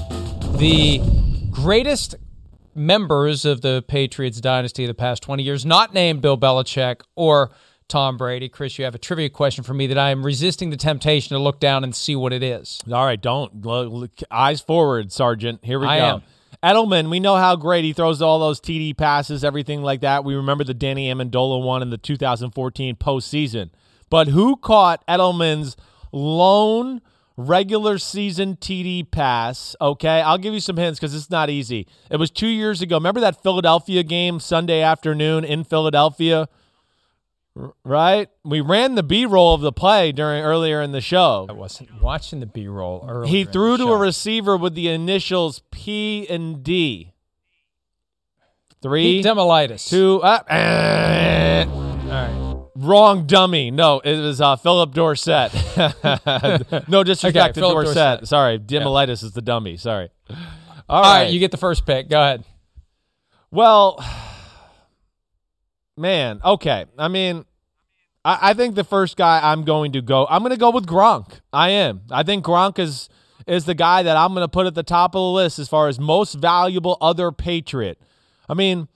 [0.57, 1.01] the
[1.51, 2.15] greatest
[2.75, 7.51] members of the Patriots dynasty of the past 20 years, not named Bill Belichick or
[7.88, 8.49] Tom Brady.
[8.49, 11.39] Chris, you have a trivia question for me that I am resisting the temptation to
[11.41, 12.81] look down and see what it is.
[12.91, 15.59] All right, don't look, eyes forward, Sergeant.
[15.63, 16.05] Here we I go.
[16.05, 16.23] am.
[16.64, 20.24] Edelman, we know how great he throws all those TD passes, everything like that.
[20.24, 23.70] We remember the Danny Amendola one in the 2014 postseason.
[24.09, 25.76] But who caught Edelman's
[26.14, 27.01] lone
[27.36, 29.76] regular season TD pass?
[29.82, 31.86] Okay, I'll give you some hints because it's not easy.
[32.09, 32.95] It was two years ago.
[32.95, 36.47] Remember that Philadelphia game Sunday afternoon in Philadelphia?
[37.84, 38.30] Right?
[38.43, 41.45] We ran the B roll of the play during earlier in the show.
[41.47, 43.30] I wasn't watching the B roll earlier.
[43.30, 43.93] He threw to show.
[43.93, 47.14] a receiver with the initials P and D.
[48.82, 49.88] Three, Pete Damilatis.
[49.89, 51.66] two, uh, eh.
[51.66, 52.66] All right.
[52.76, 53.72] wrong dummy.
[53.72, 55.54] No, it was uh, Philip Dorsett.
[56.89, 57.95] no disrespect Okay, to Dorset.
[57.95, 58.28] Dorsett.
[58.28, 59.78] Sorry, Damilatis is the dummy.
[59.78, 60.10] Sorry.
[60.89, 62.10] All right, you get the first pick.
[62.10, 62.43] Go ahead.
[63.51, 64.04] Well,
[65.97, 66.85] man, okay.
[66.97, 67.45] I mean,
[68.25, 70.85] I, I think the first guy I'm going to go, I'm going to go with
[70.85, 71.39] Gronk.
[71.51, 72.01] I am.
[72.11, 73.09] I think Gronk is
[73.45, 75.67] is the guy that I'm going to put at the top of the list as
[75.67, 77.99] far as most valuable other Patriot.
[78.47, 78.87] I mean,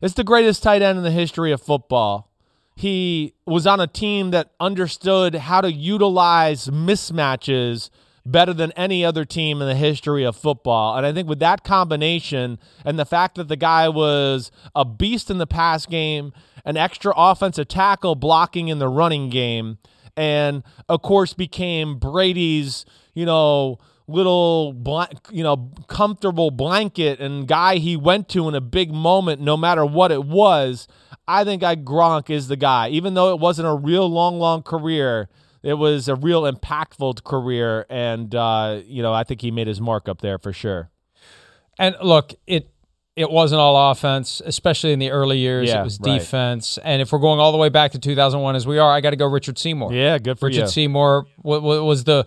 [0.00, 2.30] it's the greatest tight end in the history of football.
[2.76, 7.90] He was on a team that understood how to utilize mismatches
[8.24, 10.96] better than any other team in the history of football.
[10.96, 15.30] And I think with that combination and the fact that the guy was a beast
[15.30, 16.32] in the pass game,
[16.64, 19.78] an extra offensive tackle blocking in the running game,
[20.16, 24.74] and of course became Brady's, you know, little
[25.30, 29.84] you know, comfortable blanket and guy he went to in a big moment no matter
[29.84, 30.88] what it was.
[31.28, 32.88] I think I Gronk is the guy.
[32.88, 35.28] Even though it wasn't a real long, long career,
[35.62, 39.80] it was a real impactful career, and uh, you know I think he made his
[39.80, 40.90] mark up there for sure.
[41.78, 42.70] And look, it
[43.18, 45.68] it wasn't all offense, especially in the early years.
[45.68, 46.20] Yeah, it was right.
[46.20, 46.78] defense.
[46.84, 49.10] And if we're going all the way back to 2001 as we are, I got
[49.10, 49.92] to go Richard Seymour.
[49.92, 50.68] Yeah, good for Richard you.
[50.68, 52.26] Seymour wa- wa- was the,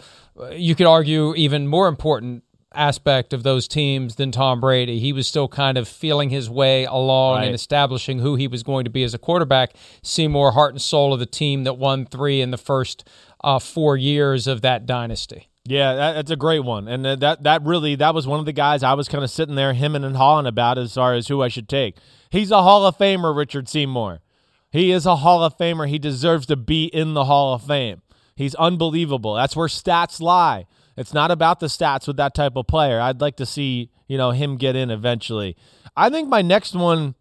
[0.52, 5.00] you could argue, even more important aspect of those teams than Tom Brady.
[5.00, 7.46] He was still kind of feeling his way along Right.
[7.46, 9.74] and establishing who he was going to be as a quarterback.
[10.04, 13.08] Seymour, heart and soul of the team that won three in the first
[13.44, 15.48] uh, four years of that dynasty.
[15.66, 18.52] Yeah, that, that's a great one, and that that really that was one of the
[18.52, 21.44] guys I was kind of sitting there hemming and hawing about as far as who
[21.44, 21.98] I should take.
[22.32, 24.22] He's a Hall of Famer, Richard Seymour.
[24.72, 25.88] He is a Hall of Famer.
[25.88, 28.02] He deserves to be in the Hall of Fame.
[28.36, 29.36] He's unbelievable.
[29.36, 30.66] That's where stats lie.
[31.02, 33.02] It's not about the stats with that type of player.
[33.02, 35.58] I'd like to see you know him get in eventually.
[35.98, 37.16] I think my next one,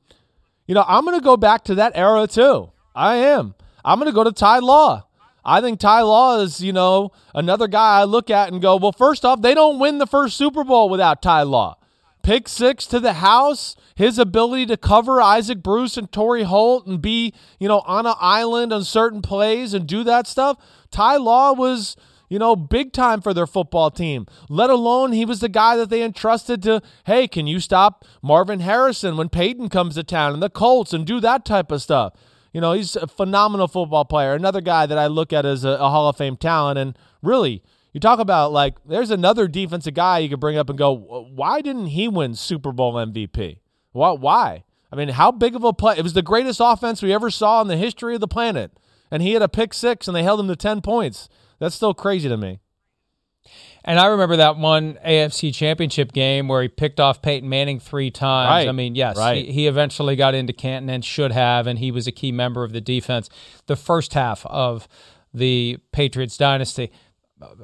[0.66, 2.70] you know, I'm going to go back to that era too.
[2.94, 3.54] I am.
[3.84, 5.06] I'm going to go to Ty Law.
[5.44, 8.92] I think Ty Law is, you know, another guy I look at and go, well,
[8.92, 11.78] first off, they don't win the first Super Bowl without Ty Law.
[12.22, 17.00] Pick six to the house, his ability to cover Isaac Bruce and Torry Holt and
[17.00, 20.58] be, you know, on an island on certain plays and do that stuff.
[20.90, 21.96] Ty Law was,
[22.30, 24.24] you know, big time for their football team.
[24.48, 28.60] Let alone he was the guy that they entrusted to, hey, can you stop Marvin
[28.60, 32.14] Harrison when Peyton comes to town and the Colts and do that type of stuff?
[32.52, 34.34] You know, he's a phenomenal football player.
[34.34, 36.78] Another guy that I look at as a, a Hall of Fame talent.
[36.78, 40.78] And really, you talk about like, there's another defensive guy you could bring up and
[40.78, 40.94] go,
[41.34, 43.58] why didn't he win Super Bowl MVP?
[43.90, 44.12] Why?
[44.12, 44.64] Why?
[44.92, 45.96] I mean, how big of a play?
[45.98, 48.72] It was the greatest offense we ever saw in the history of the planet.
[49.10, 51.28] And he had a pick six and they held him to 10 points.
[51.60, 52.58] That's still crazy to me.
[53.84, 58.10] And I remember that one AFC championship game where he picked off Peyton Manning three
[58.10, 58.48] times.
[58.48, 59.44] Right, I mean, yes, right.
[59.46, 62.62] he, he eventually got into Canton and should have, and he was a key member
[62.62, 63.30] of the defense.
[63.66, 64.86] The first half of
[65.32, 66.90] the Patriots dynasty,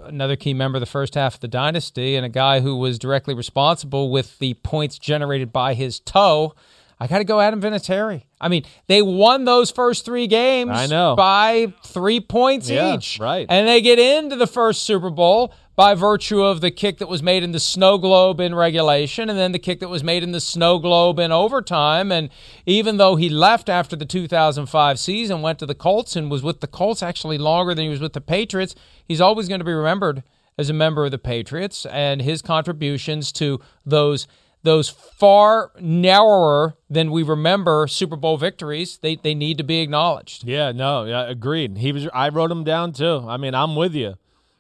[0.05, 2.99] another key member of the first half of the dynasty, and a guy who was
[2.99, 6.55] directly responsible with the points generated by his toe.
[6.99, 8.23] I got to go Adam Vinatieri.
[8.41, 11.15] I mean, they won those first three games I know.
[11.15, 13.19] by three points Yeah, each.
[13.21, 13.47] right.
[13.49, 17.23] And they get into the first Super Bowl by virtue of the kick that was
[17.23, 20.33] made in the snow globe in regulation and then the kick that was made in
[20.33, 22.11] the snow globe in overtime.
[22.11, 22.31] And
[22.65, 26.61] even though he left after the 2005 season, went to the Colts and was with
[26.61, 28.75] the Colts actually longer than he was with the Patriots,
[29.05, 30.23] he's always going to be remembered
[30.57, 34.27] as a member of the Patriots and his contributions to those
[34.67, 40.45] those far narrower than we remember Super Bowl victories, they, they need to be acknowledged.
[40.45, 41.79] Yeah, no, yeah, agreed.
[41.79, 42.09] He was.
[42.13, 43.25] I wrote him down too.
[43.29, 44.15] I mean, I'm with you.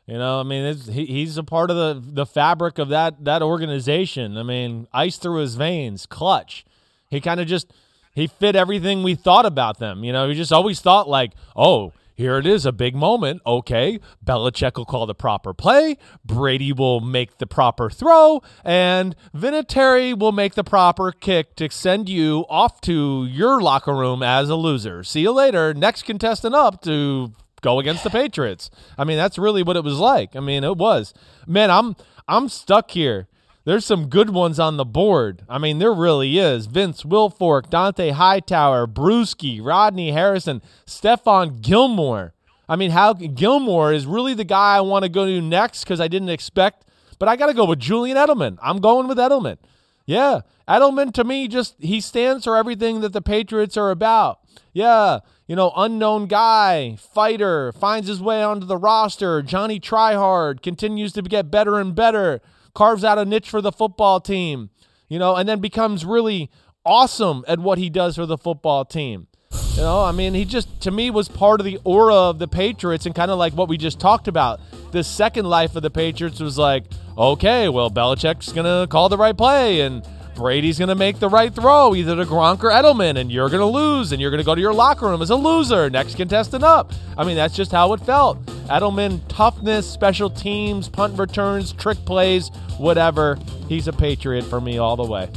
[0.06, 3.42] You know, I mean, he, he's a part of the the fabric of that that
[3.42, 4.38] organization.
[4.38, 6.64] I mean, ice through his veins, clutch.
[7.10, 7.72] He kind of just
[8.14, 10.04] he fit everything we thought about them.
[10.04, 13.42] You know, we just always thought like, oh, here it is, a big moment.
[13.46, 15.98] Okay, Belichick will call the proper play.
[16.24, 22.08] Brady will make the proper throw, and Vinatieri will make the proper kick to send
[22.08, 25.04] you off to your locker room as a loser.
[25.04, 25.74] See you later.
[25.74, 28.70] Next contestant up to go against the Patriots.
[28.96, 30.34] I mean, that's really what it was like.
[30.34, 31.12] I mean, it was.
[31.46, 31.96] Man, I'm
[32.26, 33.28] I'm stuck here.
[33.66, 35.42] There's some good ones on the board.
[35.48, 36.66] I mean, there really is.
[36.66, 42.32] Vince Wilfork, Dont'a Hightower, Bruschi, Rodney Harrison, Stephon Gilmore.
[42.68, 46.00] I mean, how Gilmore is really the guy I want to go to next because
[46.00, 46.84] I didn't expect,
[47.18, 48.56] but I got to go with Julian Edelman.
[48.62, 49.58] I'm going with Edelman.
[50.04, 54.38] Yeah, Edelman to me just he stands for everything that the Patriots are about.
[54.72, 59.42] Yeah, you know, unknown guy, fighter, finds his way onto the roster.
[59.42, 62.40] Johnny Tryhard continues to get better and better,
[62.76, 64.68] carves out a niche for the football team,
[65.08, 66.50] you know, and then becomes really
[66.84, 69.26] awesome at what he does for the football team.
[69.74, 72.46] You know, I mean, he just to me was part of the aura of the
[72.46, 74.60] Patriots and kind of like what we just talked about.
[74.92, 76.84] The second life of the Patriots was like,
[77.16, 80.06] okay, well, Belichick's gonna call the right play and
[80.36, 84.12] Brady's gonna make the right throw, either to Gronk or Edelman, and you're gonna lose,
[84.12, 85.90] and you're gonna go to your locker room as a loser.
[85.90, 86.92] Next contestant up.
[87.18, 88.44] I mean, that's just how it felt.
[88.68, 93.38] Edelman, toughness, special teams, punt returns, trick plays, whatever.
[93.68, 95.28] He's a Patriot for me all the way.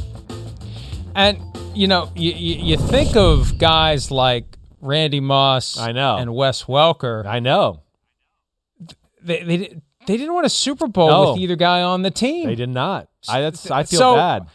[1.14, 1.38] And
[1.74, 4.44] you know, you, you, you think of guys like
[4.80, 6.16] Randy Moss, I know.
[6.18, 7.24] and Wes Welker.
[7.26, 7.82] I know.
[9.22, 9.56] They they,
[10.06, 11.32] they didn't win a Super Bowl No.
[11.32, 12.46] with either guy on the team.
[12.46, 13.08] They did not.
[13.28, 14.46] I that's I feel So- bad.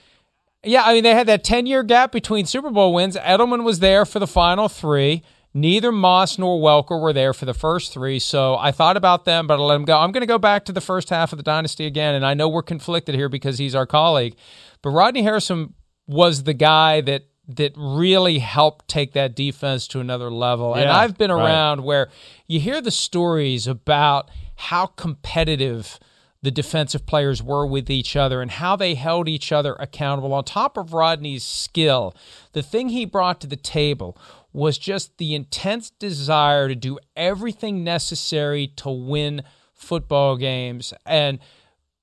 [0.65, 3.15] Yeah, I mean they had that ten year gap between Super Bowl wins.
[3.15, 5.23] Edelman was there for the final three.
[5.53, 8.19] Neither Moss nor Welker were there for the first three.
[8.19, 9.97] So I thought about them, but I let them go.
[9.97, 12.33] I'm going to go back to the first half of the dynasty again, and I
[12.33, 14.35] know we're conflicted here because he's our colleague,
[14.81, 15.73] but Rodney Harrison
[16.07, 20.73] was the guy that that really helped take that defense to another level.
[20.73, 21.45] and I've been right.
[21.45, 22.09] around where
[22.47, 25.99] you hear the stories about how competitive
[26.45, 30.31] the defensive players were with each other and how they held each other accountable.
[30.31, 32.15] On top of Rodney's skill,
[32.53, 34.15] the thing he brought to the table
[34.53, 39.41] was just the intense desire to do everything necessary to win
[39.73, 40.93] football games.
[41.03, 41.39] And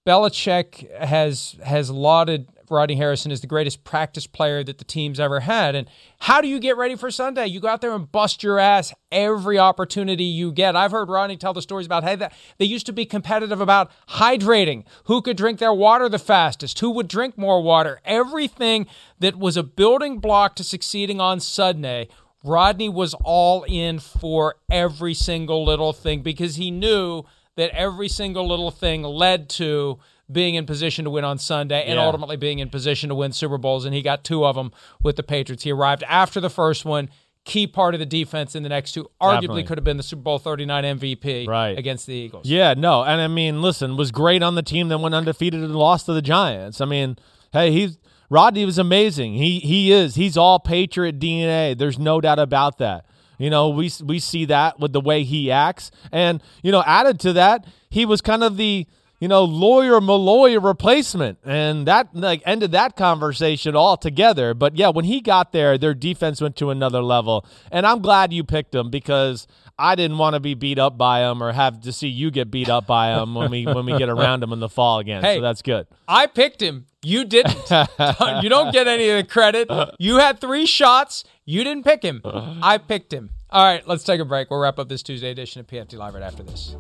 [0.05, 5.41] Belichick has has lauded Rodney Harrison is the greatest practice player that the team's ever
[5.41, 5.75] had.
[5.75, 5.89] And
[6.21, 7.47] how do you get ready for Sunday?
[7.47, 10.77] You go out there and bust your ass every opportunity you get.
[10.77, 12.17] I've heard Rodney tell the stories about hey
[12.59, 16.91] they used to be competitive about hydrating, who could drink their water the fastest, who
[16.91, 18.01] would drink more water.
[18.05, 18.87] Everything
[19.19, 22.09] that was a building block to succeeding on Sunday
[22.45, 27.25] Rodney was all in for every single little thing because he knew
[27.57, 29.99] that every single little thing led to
[30.33, 32.05] being in position to win on Sunday and Yeah.
[32.07, 33.85] ultimately being in position to win Super Bowls.
[33.85, 34.73] And he got two of them
[35.03, 35.65] with the Patriots.
[35.65, 37.09] He arrived after the first one,
[37.45, 39.09] key part of the defense in the next two.
[39.21, 39.63] Arguably Definitely.
[39.65, 41.77] could have been the Super Bowl 39 MVP Right.
[41.77, 42.47] against the Eagles.
[42.47, 45.75] Yeah, no, and I mean, listen, was great on the team that went undefeated and
[45.75, 46.81] lost to the Giants.
[46.81, 47.17] I mean,
[47.53, 47.99] hey, he's
[48.31, 49.35] Rodney was amazing.
[49.35, 50.15] He he is.
[50.15, 51.75] He's all Patriot DNA.
[51.77, 53.05] There's no doubt about that.
[53.39, 57.19] You know, we we see that with the way he acts, and you know, added
[57.21, 58.87] to that, he was kind of the
[59.23, 64.53] you know Lawyer Milloy replacement, and that like ended that conversation altogether.
[64.53, 68.33] But yeah, when he got there, their defense went to another level, and I'm glad
[68.33, 69.47] you picked him because
[69.79, 72.51] I didn't want to be beat up by him or have to see you get
[72.51, 75.23] beat up by him when we when we get around him in the fall again.
[75.23, 75.37] Hey.
[75.37, 75.87] so that's good.
[76.09, 76.87] I picked him.
[77.05, 77.71] You didn't.
[78.43, 79.71] you don't get any of the credit.
[80.01, 81.23] You had three shots.
[81.45, 82.23] You didn't pick him.
[82.25, 83.31] I picked him.
[83.51, 84.51] All right, let's take a break.
[84.51, 86.75] We'll wrap up this Tuesday edition of PFT Live right after this.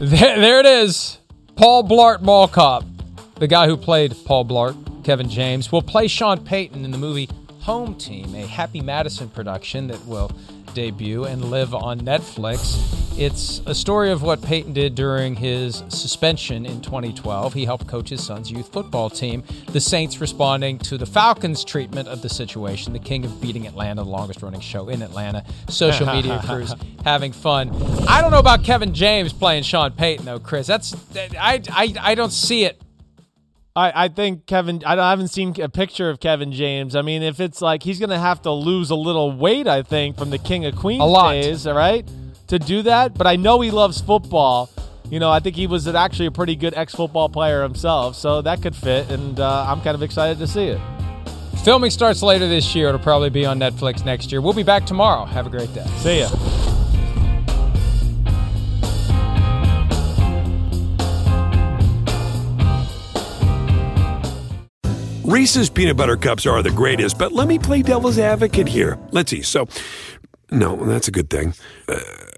[0.00, 1.18] There, there it is.
[1.56, 2.84] Paul Blart Mall Cop,
[3.40, 7.28] the guy who played Paul Blart, Kevin James, will play Sean Payton in the movie
[7.62, 10.30] Home Team, a Happy Madison production that will
[10.72, 12.97] debut and live on Netflix.
[13.18, 17.52] It's a story of what Payton did during his suspension in 2012.
[17.52, 19.42] He helped coach his son's youth football team.
[19.72, 22.92] The Saints responding to the Falcons' treatment of the situation.
[22.92, 25.44] The king of beating Atlanta, the longest running show in Atlanta.
[25.68, 26.72] Social media crews
[27.04, 27.70] having fun.
[28.08, 30.68] I don't know about Kevin James playing Sean Payton though, Chris.
[30.68, 32.80] That's I I, I don't see it.
[33.74, 34.82] I, I think Kevin.
[34.86, 36.94] I, don't- I haven't seen a picture of Kevin James.
[36.94, 39.82] I mean, if it's like he's going to have to lose a little weight, I
[39.82, 41.32] think from the King of Queens A lot.
[41.32, 42.08] days, all right,
[42.48, 43.14] to do that.
[43.14, 44.70] But I know he loves football.
[45.10, 48.60] You know, I think he was actually a pretty good ex-football player himself, so that
[48.60, 49.10] could fit.
[49.10, 50.80] And uh, I'm kind of excited to see it.
[51.64, 52.88] Filming starts later this year.
[52.88, 54.40] It'll probably be on Netflix next year.
[54.40, 55.24] We'll be back tomorrow.
[55.24, 55.86] Have a great day.
[55.96, 56.28] See ya.
[65.24, 68.98] Reese's peanut butter cups are the greatest, but let me play devil's advocate here.
[69.10, 69.42] Let's see.
[69.42, 69.68] So,
[70.50, 71.52] no, that's a good thing.
[71.86, 71.98] Uh,